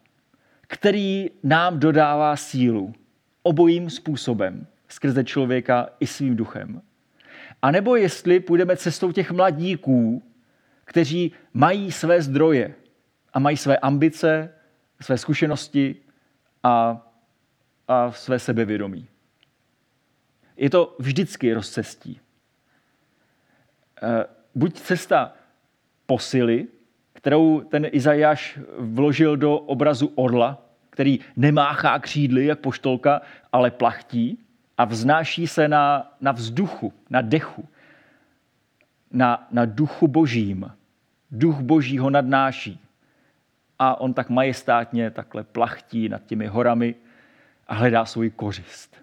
[0.66, 2.94] který nám dodává sílu
[3.42, 6.82] obojím způsobem, skrze člověka i svým duchem.
[7.62, 10.22] A nebo jestli půjdeme cestou těch mladíků,
[10.84, 12.74] kteří mají své zdroje
[13.32, 14.50] a mají své ambice,
[15.00, 15.96] své zkušenosti
[16.62, 17.06] a
[17.92, 19.06] a své sebevědomí.
[20.56, 22.20] Je to vždycky rozcestí.
[24.02, 24.24] Eh,
[24.54, 25.32] buď cesta
[26.06, 26.66] posily,
[27.12, 33.22] kterou ten Izajáš vložil do obrazu orla, který nemáchá křídly jak poštolka,
[33.52, 34.38] ale plachtí
[34.78, 37.68] a vznáší se na, na vzduchu, na dechu,
[39.10, 40.70] na, na duchu božím.
[41.30, 42.80] Duch boží ho nadnáší.
[43.78, 46.94] A on tak majestátně takhle plachtí nad těmi horami
[47.72, 48.96] a hledá svůj kořist.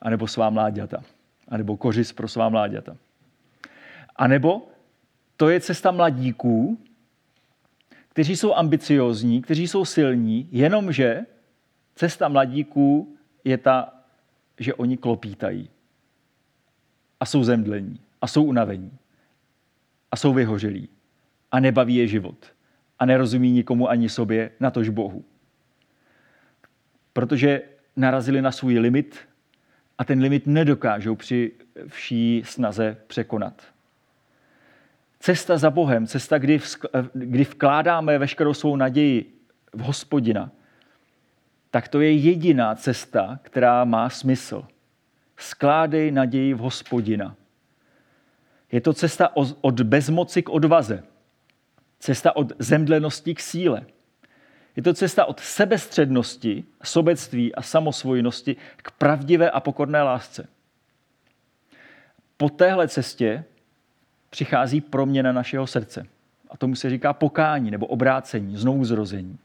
[0.00, 1.02] A nebo svá mláďata.
[1.48, 2.96] A nebo kořist pro svá mláďata.
[4.16, 4.68] A nebo
[5.36, 6.78] to je cesta mladíků,
[8.08, 11.20] kteří jsou ambiciozní, kteří jsou silní, jenomže
[11.94, 13.94] cesta mladíků je ta,
[14.58, 15.68] že oni klopítají.
[17.20, 18.00] A jsou zemdlení.
[18.20, 18.98] A jsou unavení.
[20.10, 20.88] A jsou vyhořelí.
[21.50, 22.46] A nebaví je život.
[22.98, 25.24] A nerozumí nikomu ani sobě, natož Bohu
[27.12, 27.60] protože
[27.96, 29.18] narazili na svůj limit
[29.98, 31.52] a ten limit nedokážou při
[31.86, 33.62] vší snaze překonat.
[35.20, 36.60] Cesta za Bohem, cesta, kdy,
[37.12, 39.34] kdy vkládáme veškerou svou naději
[39.72, 40.50] v hospodina,
[41.70, 44.64] tak to je jediná cesta, která má smysl.
[45.36, 47.36] Skládej naději v hospodina.
[48.72, 51.04] Je to cesta od bezmoci k odvaze.
[51.98, 53.86] Cesta od zemdlenosti k síle.
[54.76, 60.48] Je to cesta od sebestřednosti, sobectví a samosvojnosti k pravdivé a pokorné lásce.
[62.36, 63.44] Po téhle cestě
[64.30, 66.06] přichází proměna našeho srdce.
[66.50, 69.38] A tomu se říká pokání nebo obrácení, znovu zrození.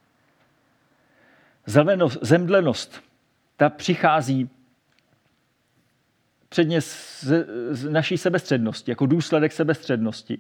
[2.22, 3.04] Zemdlenost,
[3.58, 4.50] ta přichází
[6.50, 7.24] předně z,
[7.70, 10.40] z naší sebestřednosti, jako důsledek sebestřednosti,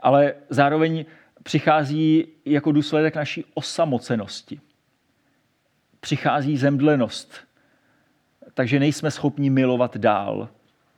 [0.00, 1.04] ale zároveň
[1.42, 4.60] přichází jako důsledek naší osamocenosti.
[6.00, 7.34] Přichází zemdlenost,
[8.54, 10.48] takže nejsme schopni milovat dál.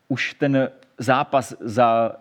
[0.09, 0.68] Už ten
[0.99, 2.12] zápas za,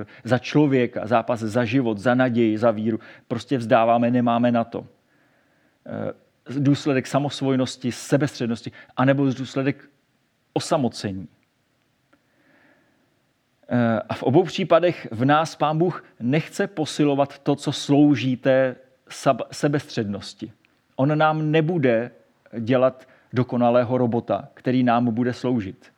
[0.00, 4.86] eh, za člověka, zápas za život, za naději, za víru, prostě vzdáváme, nemáme na to.
[5.86, 6.12] Eh,
[6.60, 9.90] důsledek samosvojnosti, sebestřednosti, anebo důsledek
[10.52, 11.28] osamocení.
[13.68, 18.76] Eh, a v obou případech v nás Pán Bůh nechce posilovat to, co slouží té
[19.50, 20.52] sebestřednosti.
[20.96, 22.10] On nám nebude
[22.58, 25.92] dělat dokonalého robota, který nám bude sloužit.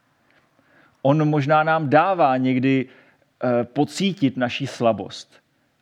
[1.03, 5.35] On možná nám dává někdy eh, pocítit naší slabost,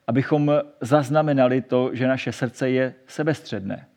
[0.07, 3.87] abychom zaznamenali to, že naše srdce je sebestředné.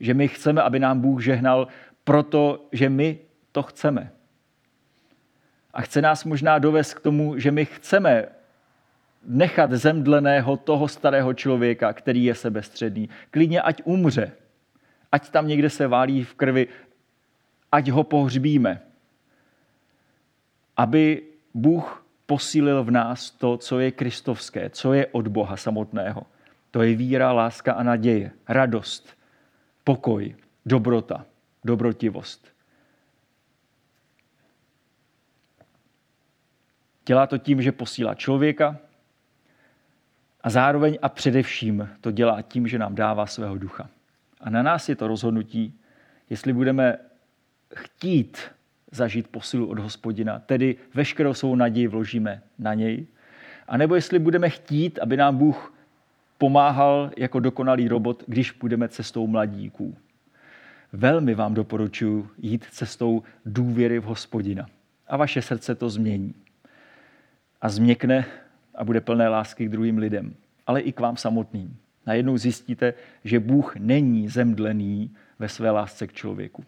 [0.00, 1.68] Že my chceme, aby nám Bůh žehnal,
[2.04, 3.18] protože my
[3.52, 4.10] to chceme.
[5.74, 8.24] A chce nás možná dovést k tomu, že my chceme
[9.24, 13.08] nechat zemdleného toho starého člověka, který je sebestředný.
[13.30, 14.32] Klidně ať umře.
[15.12, 16.68] Ať tam někde se válí v krvi,
[17.72, 18.80] ať ho pohřbíme.
[20.76, 21.22] Aby
[21.54, 26.22] Bůh posílil v nás to, co je kristovské, co je od Boha samotného.
[26.70, 29.16] To je víra, láska a naděje, radost,
[29.84, 31.24] pokoj, dobrota,
[31.64, 32.57] dobrotivost.
[37.08, 38.76] Dělá to tím, že posílá člověka
[40.40, 43.88] a zároveň a především to dělá tím, že nám dává svého ducha.
[44.40, 45.74] A na nás je to rozhodnutí,
[46.30, 46.98] jestli budeme
[47.74, 48.38] chtít
[48.90, 53.06] zažít posilu od hospodina, tedy veškerou svou naději vložíme na něj,
[53.68, 55.74] a nebo jestli budeme chtít, aby nám Bůh
[56.38, 59.96] pomáhal jako dokonalý robot, když půjdeme cestou mladíků.
[60.92, 64.66] Velmi vám doporučuji jít cestou důvěry v hospodina.
[65.06, 66.34] A vaše srdce to změní.
[67.60, 68.26] A změkne
[68.74, 70.34] a bude plné lásky k druhým lidem,
[70.66, 71.76] ale i k vám samotným.
[72.06, 72.94] Najednou zjistíte,
[73.24, 76.64] že Bůh není zemdlený ve své lásce k člověku.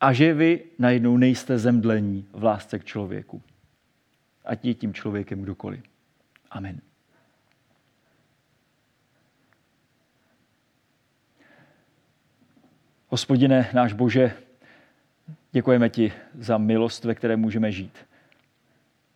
[0.00, 3.42] A že vy najednou nejste zemdlení v lásce k člověku.
[4.44, 5.82] Ať je tím člověkem kdokoliv.
[6.50, 6.80] Amen.
[13.08, 14.36] Hospodine, náš Bože,
[15.52, 17.98] děkujeme ti za milost, ve které můžeme žít.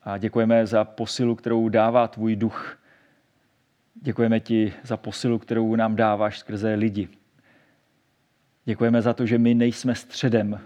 [0.07, 2.79] A děkujeme za posilu, kterou dává tvůj duch.
[4.03, 7.09] Děkujeme ti za posilu, kterou nám dáváš skrze lidi.
[8.65, 10.61] Děkujeme za to, že my nejsme středem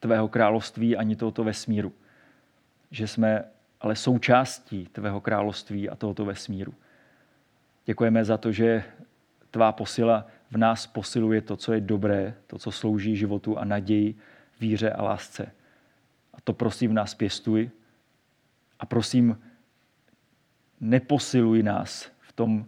[0.00, 1.92] tvého království ani tohoto vesmíru.
[2.90, 3.44] Že jsme
[3.80, 6.74] ale součástí tvého království a tohoto vesmíru.
[7.86, 8.84] Děkujeme za to, že
[9.50, 14.14] tvá posila v nás posiluje to, co je dobré, to, co slouží životu a naději,
[14.60, 15.52] víře a lásce.
[16.34, 17.70] A to prosím v nás pěstuj
[18.80, 19.38] a prosím,
[20.80, 22.66] neposiluj nás v tom,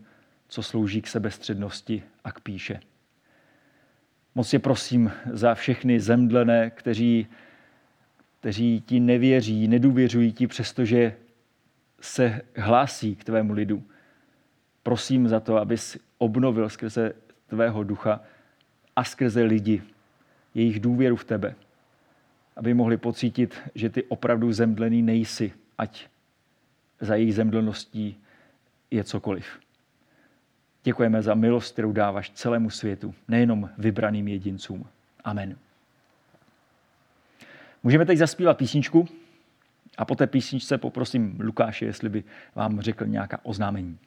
[0.49, 2.81] co slouží k sebestřednosti a k píše.
[4.35, 7.27] Moc je prosím za všechny zemdlené, kteří,
[8.41, 11.17] kteří ti nevěří, nedůvěřují ti, přestože
[12.01, 13.83] se hlásí k tvému lidu.
[14.83, 17.13] Prosím za to, abys obnovil skrze
[17.47, 18.21] tvého ducha
[18.97, 19.83] a skrze lidi
[20.55, 21.55] jejich důvěru v tebe,
[22.57, 26.07] aby mohli pocítit, že ty opravdu zemdlený nejsi, ať
[27.01, 28.21] za jejich zemdlností
[28.91, 29.61] je cokoliv.
[30.85, 34.87] Děkujeme za milost, kterou dáváš celému světu, nejenom vybraným jedincům.
[35.25, 35.57] Amen.
[37.83, 39.09] Můžeme teď zaspívat písničku
[39.99, 42.25] a po té písničce poprosím Lukáše, jestli by
[42.55, 43.99] vám řekl nějaká oznámení.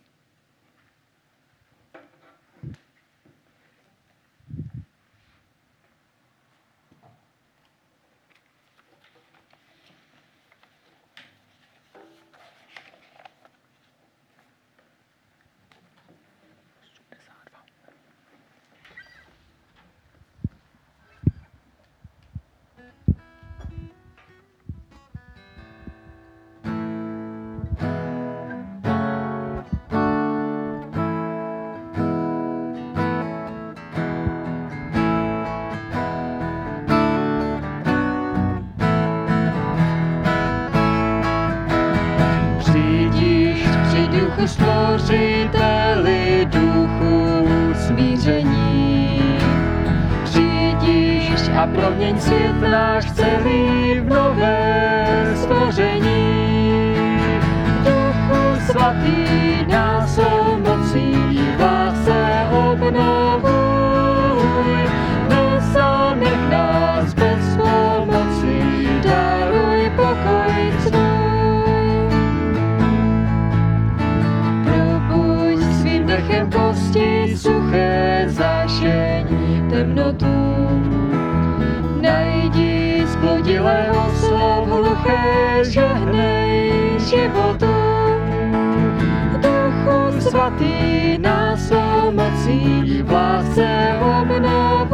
[52.23, 53.72] Svět náš celý
[93.03, 94.93] v obnovuj,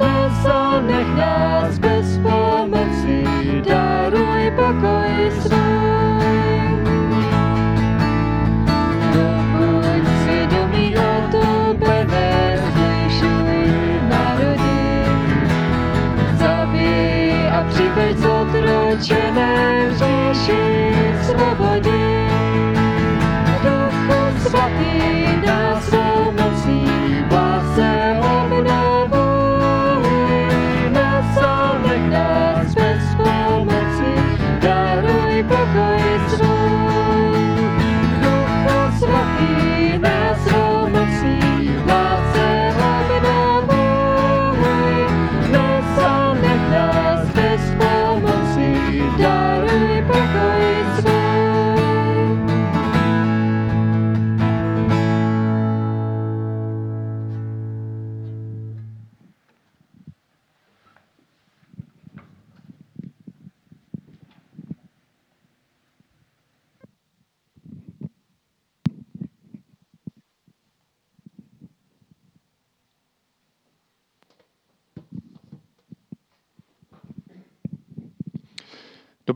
[0.00, 3.24] nezanech nás bez pomoci,
[3.68, 6.26] daruj pokoj svůj.
[9.12, 11.00] Dokud svědomí o
[11.30, 13.58] tobě nezvyšuj
[14.08, 15.04] národy,
[16.38, 20.62] zabij a přiveď zotročené v říši
[21.22, 22.15] svobody.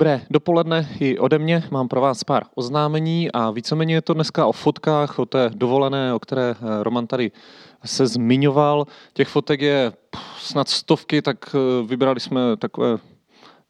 [0.01, 1.63] Dobré dopoledne i ode mě.
[1.71, 6.15] Mám pro vás pár oznámení a víceméně je to dneska o fotkách, o té dovolené,
[6.15, 7.31] o které eh, Roman tady
[7.85, 8.87] se zmiňoval.
[9.13, 9.93] Těch fotek je
[10.39, 12.99] snad stovky, tak eh, vybrali jsme takové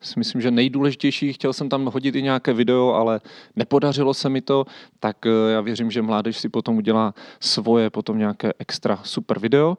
[0.00, 1.32] si myslím, že nejdůležitější.
[1.32, 3.20] Chtěl jsem tam hodit i nějaké video, ale
[3.56, 4.64] nepodařilo se mi to,
[5.00, 9.78] tak eh, já věřím, že mládež si potom udělá svoje, potom nějaké extra super video.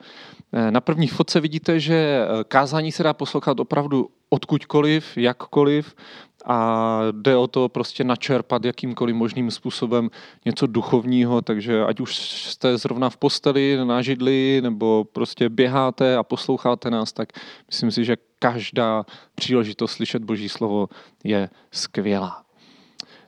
[0.69, 5.95] Na první fotce vidíte, že kázání se dá poslouchat opravdu odkudkoliv, jakkoliv
[6.45, 10.09] a jde o to prostě načerpat jakýmkoliv možným způsobem
[10.45, 16.23] něco duchovního, takže ať už jste zrovna v posteli, na židli, nebo prostě běháte a
[16.23, 17.29] posloucháte nás, tak
[17.67, 20.87] myslím si, že každá příležitost slyšet Boží slovo
[21.23, 22.43] je skvělá.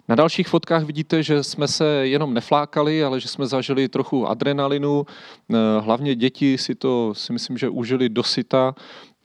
[0.07, 5.05] Na dalších fotkách vidíte, že jsme se jenom neflákali, ale že jsme zažili trochu adrenalinu.
[5.05, 8.75] Eh, Hlavně děti si to, si myslím, že užili dosyta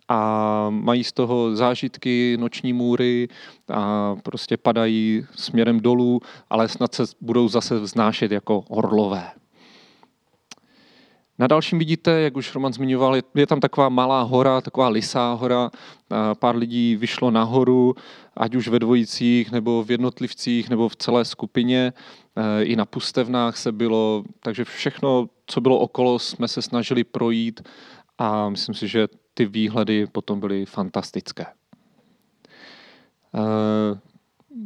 [0.09, 3.29] a mají z toho zážitky, noční můry
[3.69, 9.31] a prostě padají směrem dolů, ale snad se budou zase vznášet jako orlové.
[11.41, 15.71] Na dalším vidíte, jak už Roman zmiňoval, je, tam taková malá hora, taková lisá hora.
[16.39, 17.95] Pár lidí vyšlo nahoru,
[18.37, 21.93] ať už ve dvojicích, nebo v jednotlivcích, nebo v celé skupině.
[22.37, 27.61] E, I na pustevnách se bylo, takže všechno, co bylo okolo, jsme se snažili projít
[28.19, 31.47] a myslím si, že ty výhledy potom byly fantastické.
[33.35, 34.09] E,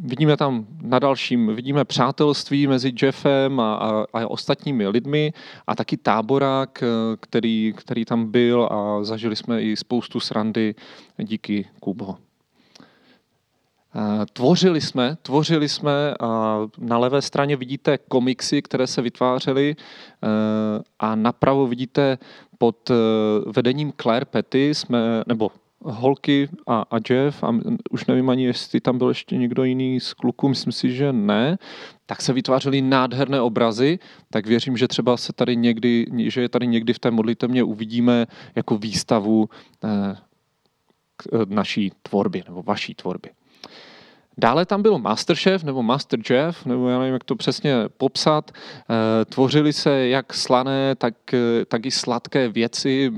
[0.01, 5.33] Vidíme tam na dalším, vidíme přátelství mezi Jeffem a, a, a ostatními lidmi
[5.67, 6.87] a taky táborák, eh,
[7.21, 10.75] který, který tam byl a zažili jsme i spoustu srandy
[11.19, 12.17] díky Kubo.
[13.95, 20.29] Eh, Tvořili jsme, tvořili jsme a na levé straně vidíte komiksy, které se vytvářely eh,
[20.99, 22.19] a napravo vidíte
[22.63, 22.95] pod eh,
[23.47, 25.51] vedením Claire Petty jsme, nebo
[25.81, 27.55] holky a, a Jeff, a
[27.91, 31.59] už nevím ani, jestli tam byl ještě někdo jiný z kluků, myslím si, že ne,
[32.07, 33.99] tak se vytvářely nádherné obrazy,
[34.31, 38.27] tak věřím, že třeba se tady někdy, že je tady někdy v té modlitevně uvidíme
[38.55, 39.49] jako výstavu
[39.85, 43.31] eh, eh, naší tvorby, nebo vaší tvorby.
[44.39, 48.51] Dále tam byl Masterchef nebo Master Jeff, nebo já nevím, jak to přesně popsat.
[48.51, 53.13] Eh, Tvořily se jak slané, tak, eh, tak i sladké věci.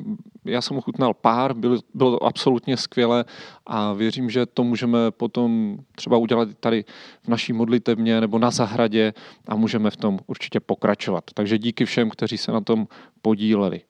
[0.44, 3.24] Já jsem ochutnal pár, bylo, bylo to absolutně skvělé
[3.66, 6.84] a věřím, že to můžeme potom třeba udělat tady
[7.22, 9.12] v naší modlitevně nebo na zahradě
[9.48, 11.24] a můžeme v tom určitě pokračovat.
[11.34, 12.88] Takže díky všem, kteří se na tom
[13.22, 13.80] podíleli.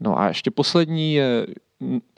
[0.00, 1.46] No a ještě poslední je,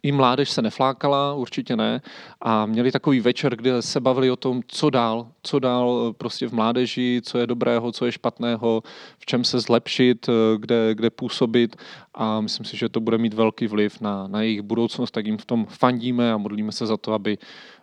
[0.02, 2.00] i mládež se neflákala, určitě ne,
[2.40, 6.48] a měli takový večer, kde se bavili o tom, co dál, co dál eh, prostě
[6.48, 8.82] v mládeži, co je dobrého, co je špatného,
[9.18, 11.76] v čem se zlepšit, eh, kde, kde působit
[12.14, 15.38] a myslím si, že to bude mít velký vliv na, na jejich budoucnost, tak jim
[15.38, 17.38] v tom fandíme a modlíme se za to, aby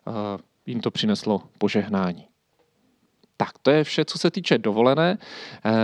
[0.08, 0.12] eh,
[0.66, 2.26] jim to přineslo požehnání.
[3.40, 5.18] Tak, to je vše, co se týče dovolené.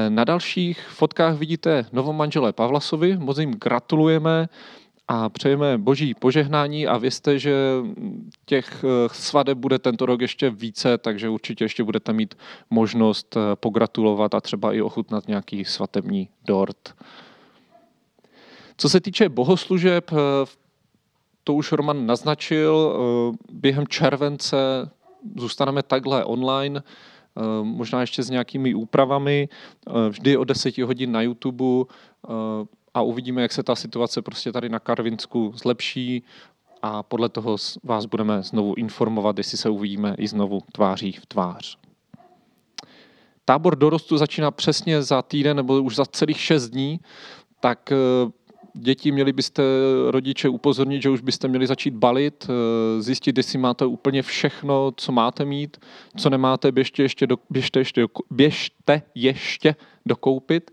[0.10, 4.50] Na dalších fotkách vidíte novomanželé Pavlasovi, moc jim gratulujeme
[5.14, 7.56] a přejeme boží požehnání a vězte, že
[8.46, 12.38] těch eh, svadeb bude tento rok ještě více, takže určitě ještě budete mít
[12.70, 16.96] možnost eh, pogratulovat a třeba i ochutnat nějaký svatební dort.
[18.78, 20.16] Co se týče bohoslužeb, eh,
[21.44, 22.98] to už Roman naznačil,
[23.52, 24.58] během července
[25.36, 26.84] zůstaneme takhle online,
[27.62, 29.50] možná ještě s nějakými úpravami,
[30.10, 31.86] vždy o 10 hodin na YouTube
[32.94, 36.24] a uvidíme, jak se ta situace prostě tady na Karvinsku zlepší
[36.82, 41.78] a podle toho vás budeme znovu informovat, jestli se uvidíme i znovu tváří v tvář.
[43.46, 47.00] Tábor dorostu začíná přesně za týden nebo už za celých šest dní,
[47.60, 47.96] tak eh,
[48.74, 49.64] děti měli byste
[50.08, 55.12] rodiče upozornit, že už byste měli začít balit, eh, zjistit, jestli máte úplně všechno, co
[55.12, 55.78] máte mít,
[56.18, 59.76] co nemáte, běžte ještě, do, běžte ještě, běžte ještě
[60.06, 60.72] dokoupit.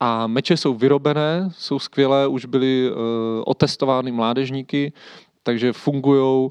[0.00, 2.96] A meče jsou vyrobené, jsou skvělé, už byly uh,
[3.46, 4.92] otestovány mládežníky,
[5.42, 6.50] takže fungují,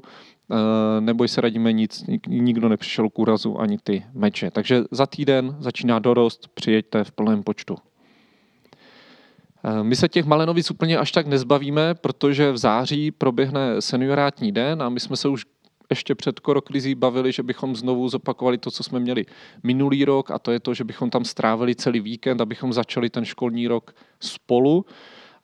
[1.00, 4.50] neboj se radíme nic, nik- nikdo nepřišel k úrazu, ani ty meče.
[4.50, 7.76] Takže za týden začíná dorost, přijeďte v plném počtu.
[9.64, 14.82] Eh, My se těch malenovic úplně až tak nezbavíme, protože v září proběhne seniorátní den
[14.82, 15.44] a my jsme se už
[15.90, 19.26] ještě před korokrizí bavili, že bychom znovu zopakovali to, co jsme měli
[19.62, 23.24] minulý rok a to je to, že bychom tam strávili celý víkend, abychom začali ten
[23.24, 24.86] školní rok spolu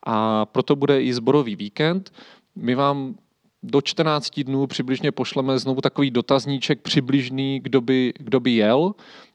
[0.07, 2.13] a proto bude i zborový víkend.
[2.57, 3.15] My vám
[3.63, 8.95] do 14 dnů přibližně pošleme znovu takový dotazníček přibližný, kdo by, kdo by jel.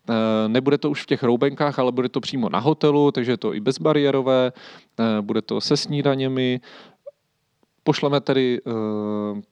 [0.09, 0.13] Eh,
[0.47, 3.53] Nebude to už v těch roubenkách, ale bude to přímo na hotelu, takže je to
[3.53, 4.51] i bezbariérové,
[4.99, 6.61] eh, bude to se snídaněmi.
[7.89, 8.71] Pošleme tedy eh,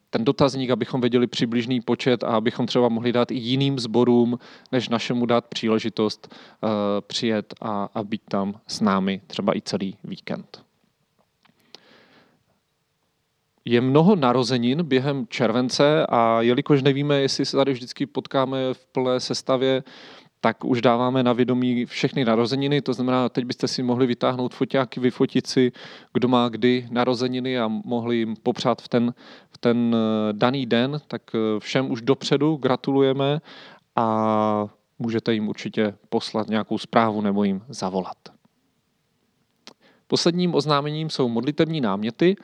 [0.09, 4.39] ten dotazník, abychom věděli přibližný počet a abychom třeba mohli dát i jiným sborům,
[4.71, 6.67] než našemu dát příležitost eh,
[7.01, 10.61] přijet a, a být tam s námi třeba i celý víkend.
[13.65, 19.19] Je mnoho narozenin během července a jelikož nevíme, jestli se tady vždycky potkáme v plné
[19.19, 19.83] sestavě,
[20.41, 24.99] tak už dáváme na vědomí všechny narozeniny, to znamená, teď byste si mohli vytáhnout foťáky,
[24.99, 25.71] vyfotit si,
[26.13, 29.13] kdo má kdy narozeniny a mohli jim popřát v ten,
[29.49, 33.41] v ten eh, daný den, tak eh, všem už dopředu gratulujeme
[33.95, 34.67] a
[34.99, 38.17] můžete jim určitě poslat nějakou zprávu nebo jim zavolat.
[40.07, 42.35] Posledním oznámením jsou modlitební náměty.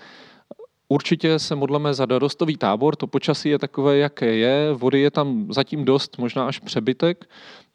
[0.94, 5.54] Určitě se modleme za dorostový tábor, to počasí je takové, jaké je, vody je tam
[5.54, 7.30] zatím dost, možná až přebytek,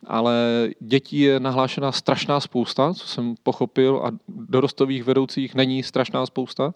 [0.07, 6.75] ale dětí je nahlášena strašná spousta, co jsem pochopil, a dorostových vedoucích není strašná spousta,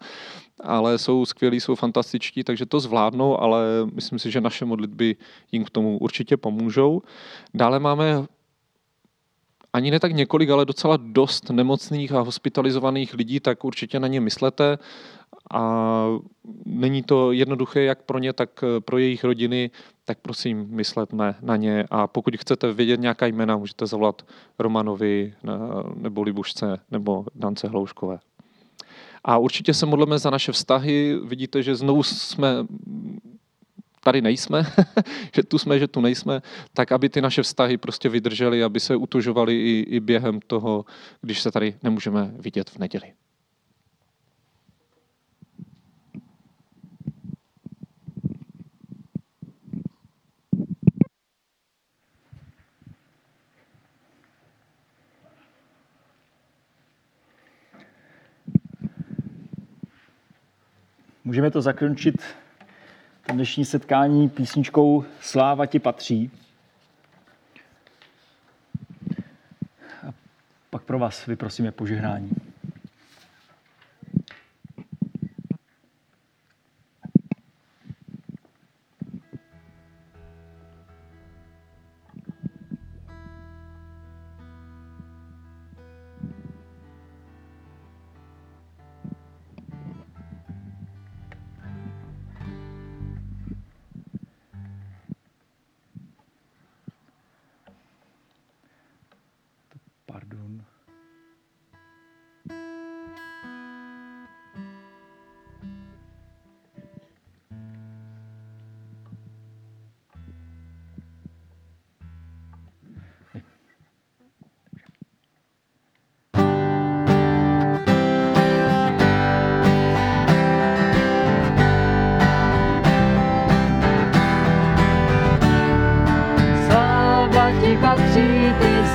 [0.59, 5.15] ale jsou skvělí, jsou fantastičtí, takže to zvládnou, ale myslím si, že naše modlitby
[5.51, 7.01] jim k tomu určitě pomůžou.
[7.53, 8.25] Dále máme
[9.73, 14.21] ani ne tak několik, ale docela dost nemocných a hospitalizovaných lidí, tak určitě na ně
[14.21, 14.77] myslete.
[15.51, 16.05] A
[16.65, 18.49] není to jednoduché jak pro ně, tak
[18.85, 19.71] pro jejich rodiny,
[20.05, 21.85] tak prosím, mysletme na ně.
[21.91, 24.21] A pokud chcete vědět nějaká jména, můžete zavolat
[24.59, 25.33] Romanovi
[25.95, 28.19] nebo Libušce nebo Dance Hlouškové.
[29.23, 31.19] A určitě se modlíme za naše vztahy.
[31.23, 32.47] Vidíte, že znovu jsme
[34.03, 34.65] tady nejsme,
[35.35, 36.41] že tu jsme, že tu nejsme,
[36.73, 40.85] tak aby ty naše vztahy prostě vydržely, aby se utužovaly i, i během toho,
[41.21, 43.13] když se tady nemůžeme vidět v neděli.
[61.25, 62.23] Můžeme to zakončit
[63.33, 66.31] dnešní setkání písničkou Sláva ti patří.
[70.07, 70.13] A
[70.69, 72.31] pak pro vás vyprosíme požehnání.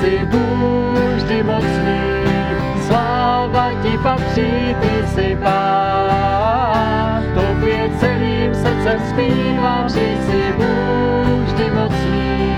[0.09, 1.99] Jsi Bůh vždy mocný.
[2.87, 7.23] Sláva ti patří, ty jsi Pán.
[7.33, 12.55] Tobě celým srdcem zpívám, že jsi Bůh vždy mocný.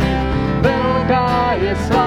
[0.62, 2.01] Velká je sláva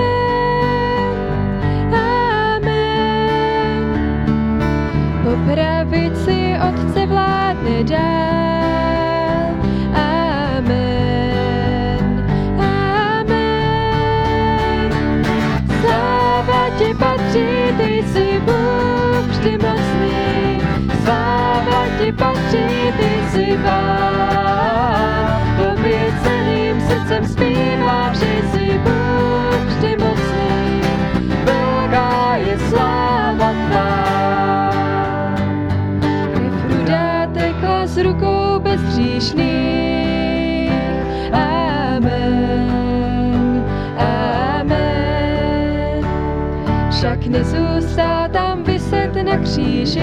[1.96, 3.04] amen.
[5.24, 9.56] Po pravici Otce vládne dál.
[10.58, 11.06] Amen,
[12.60, 13.38] amen.
[17.00, 19.98] Patří, ty jsi Bůh vždy mocný.
[27.08, 27.47] srdcem.
[38.98, 40.72] hříšných.
[41.32, 42.66] Amen,
[43.98, 44.88] amen.
[46.92, 50.02] Však nezůstal tam vyset na kříži,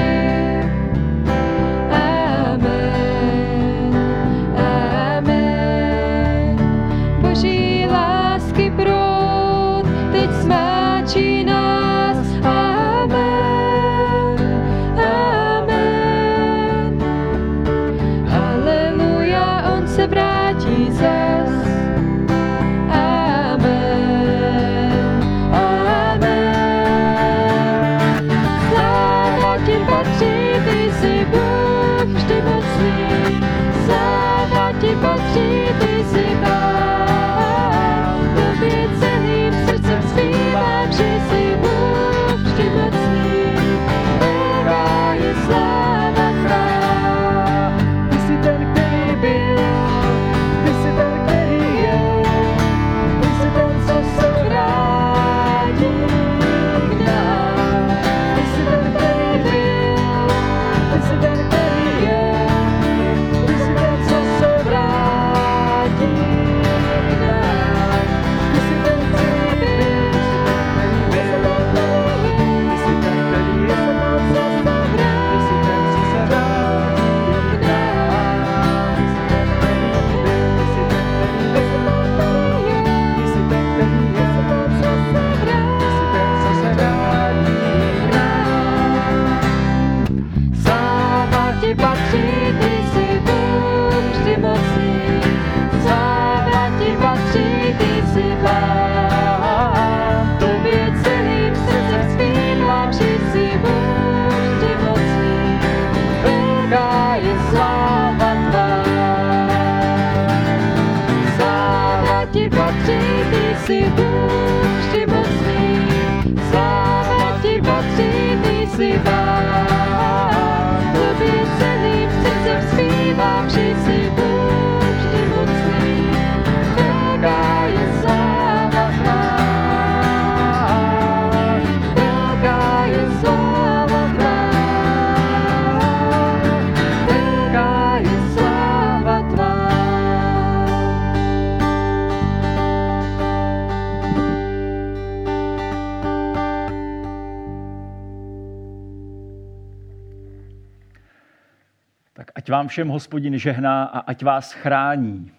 [152.55, 155.32] vám všem hospodin žehná a ať vás chrání.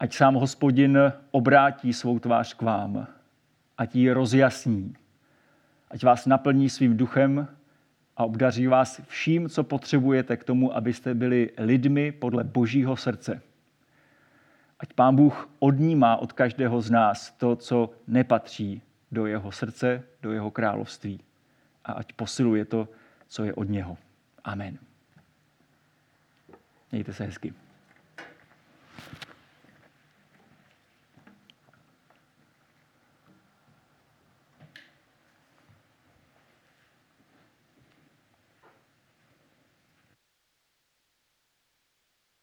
[0.00, 3.06] Ať sám hospodin obrátí svou tvář k vám,
[3.78, 4.96] ať ji rozjasní,
[5.90, 7.48] ať vás naplní svým duchem
[8.16, 13.42] a obdaří vás vším, co potřebujete k tomu, abyste byli lidmi podle božího srdce.
[14.78, 20.32] Ať pán Bůh odnímá od každého z nás to, co nepatří do jeho srdce, do
[20.32, 21.20] jeho království.
[21.84, 22.88] A ať posiluje to,
[23.28, 23.96] co je od něho.
[24.44, 24.85] Amen.
[26.90, 27.65] Need det så här skrivet.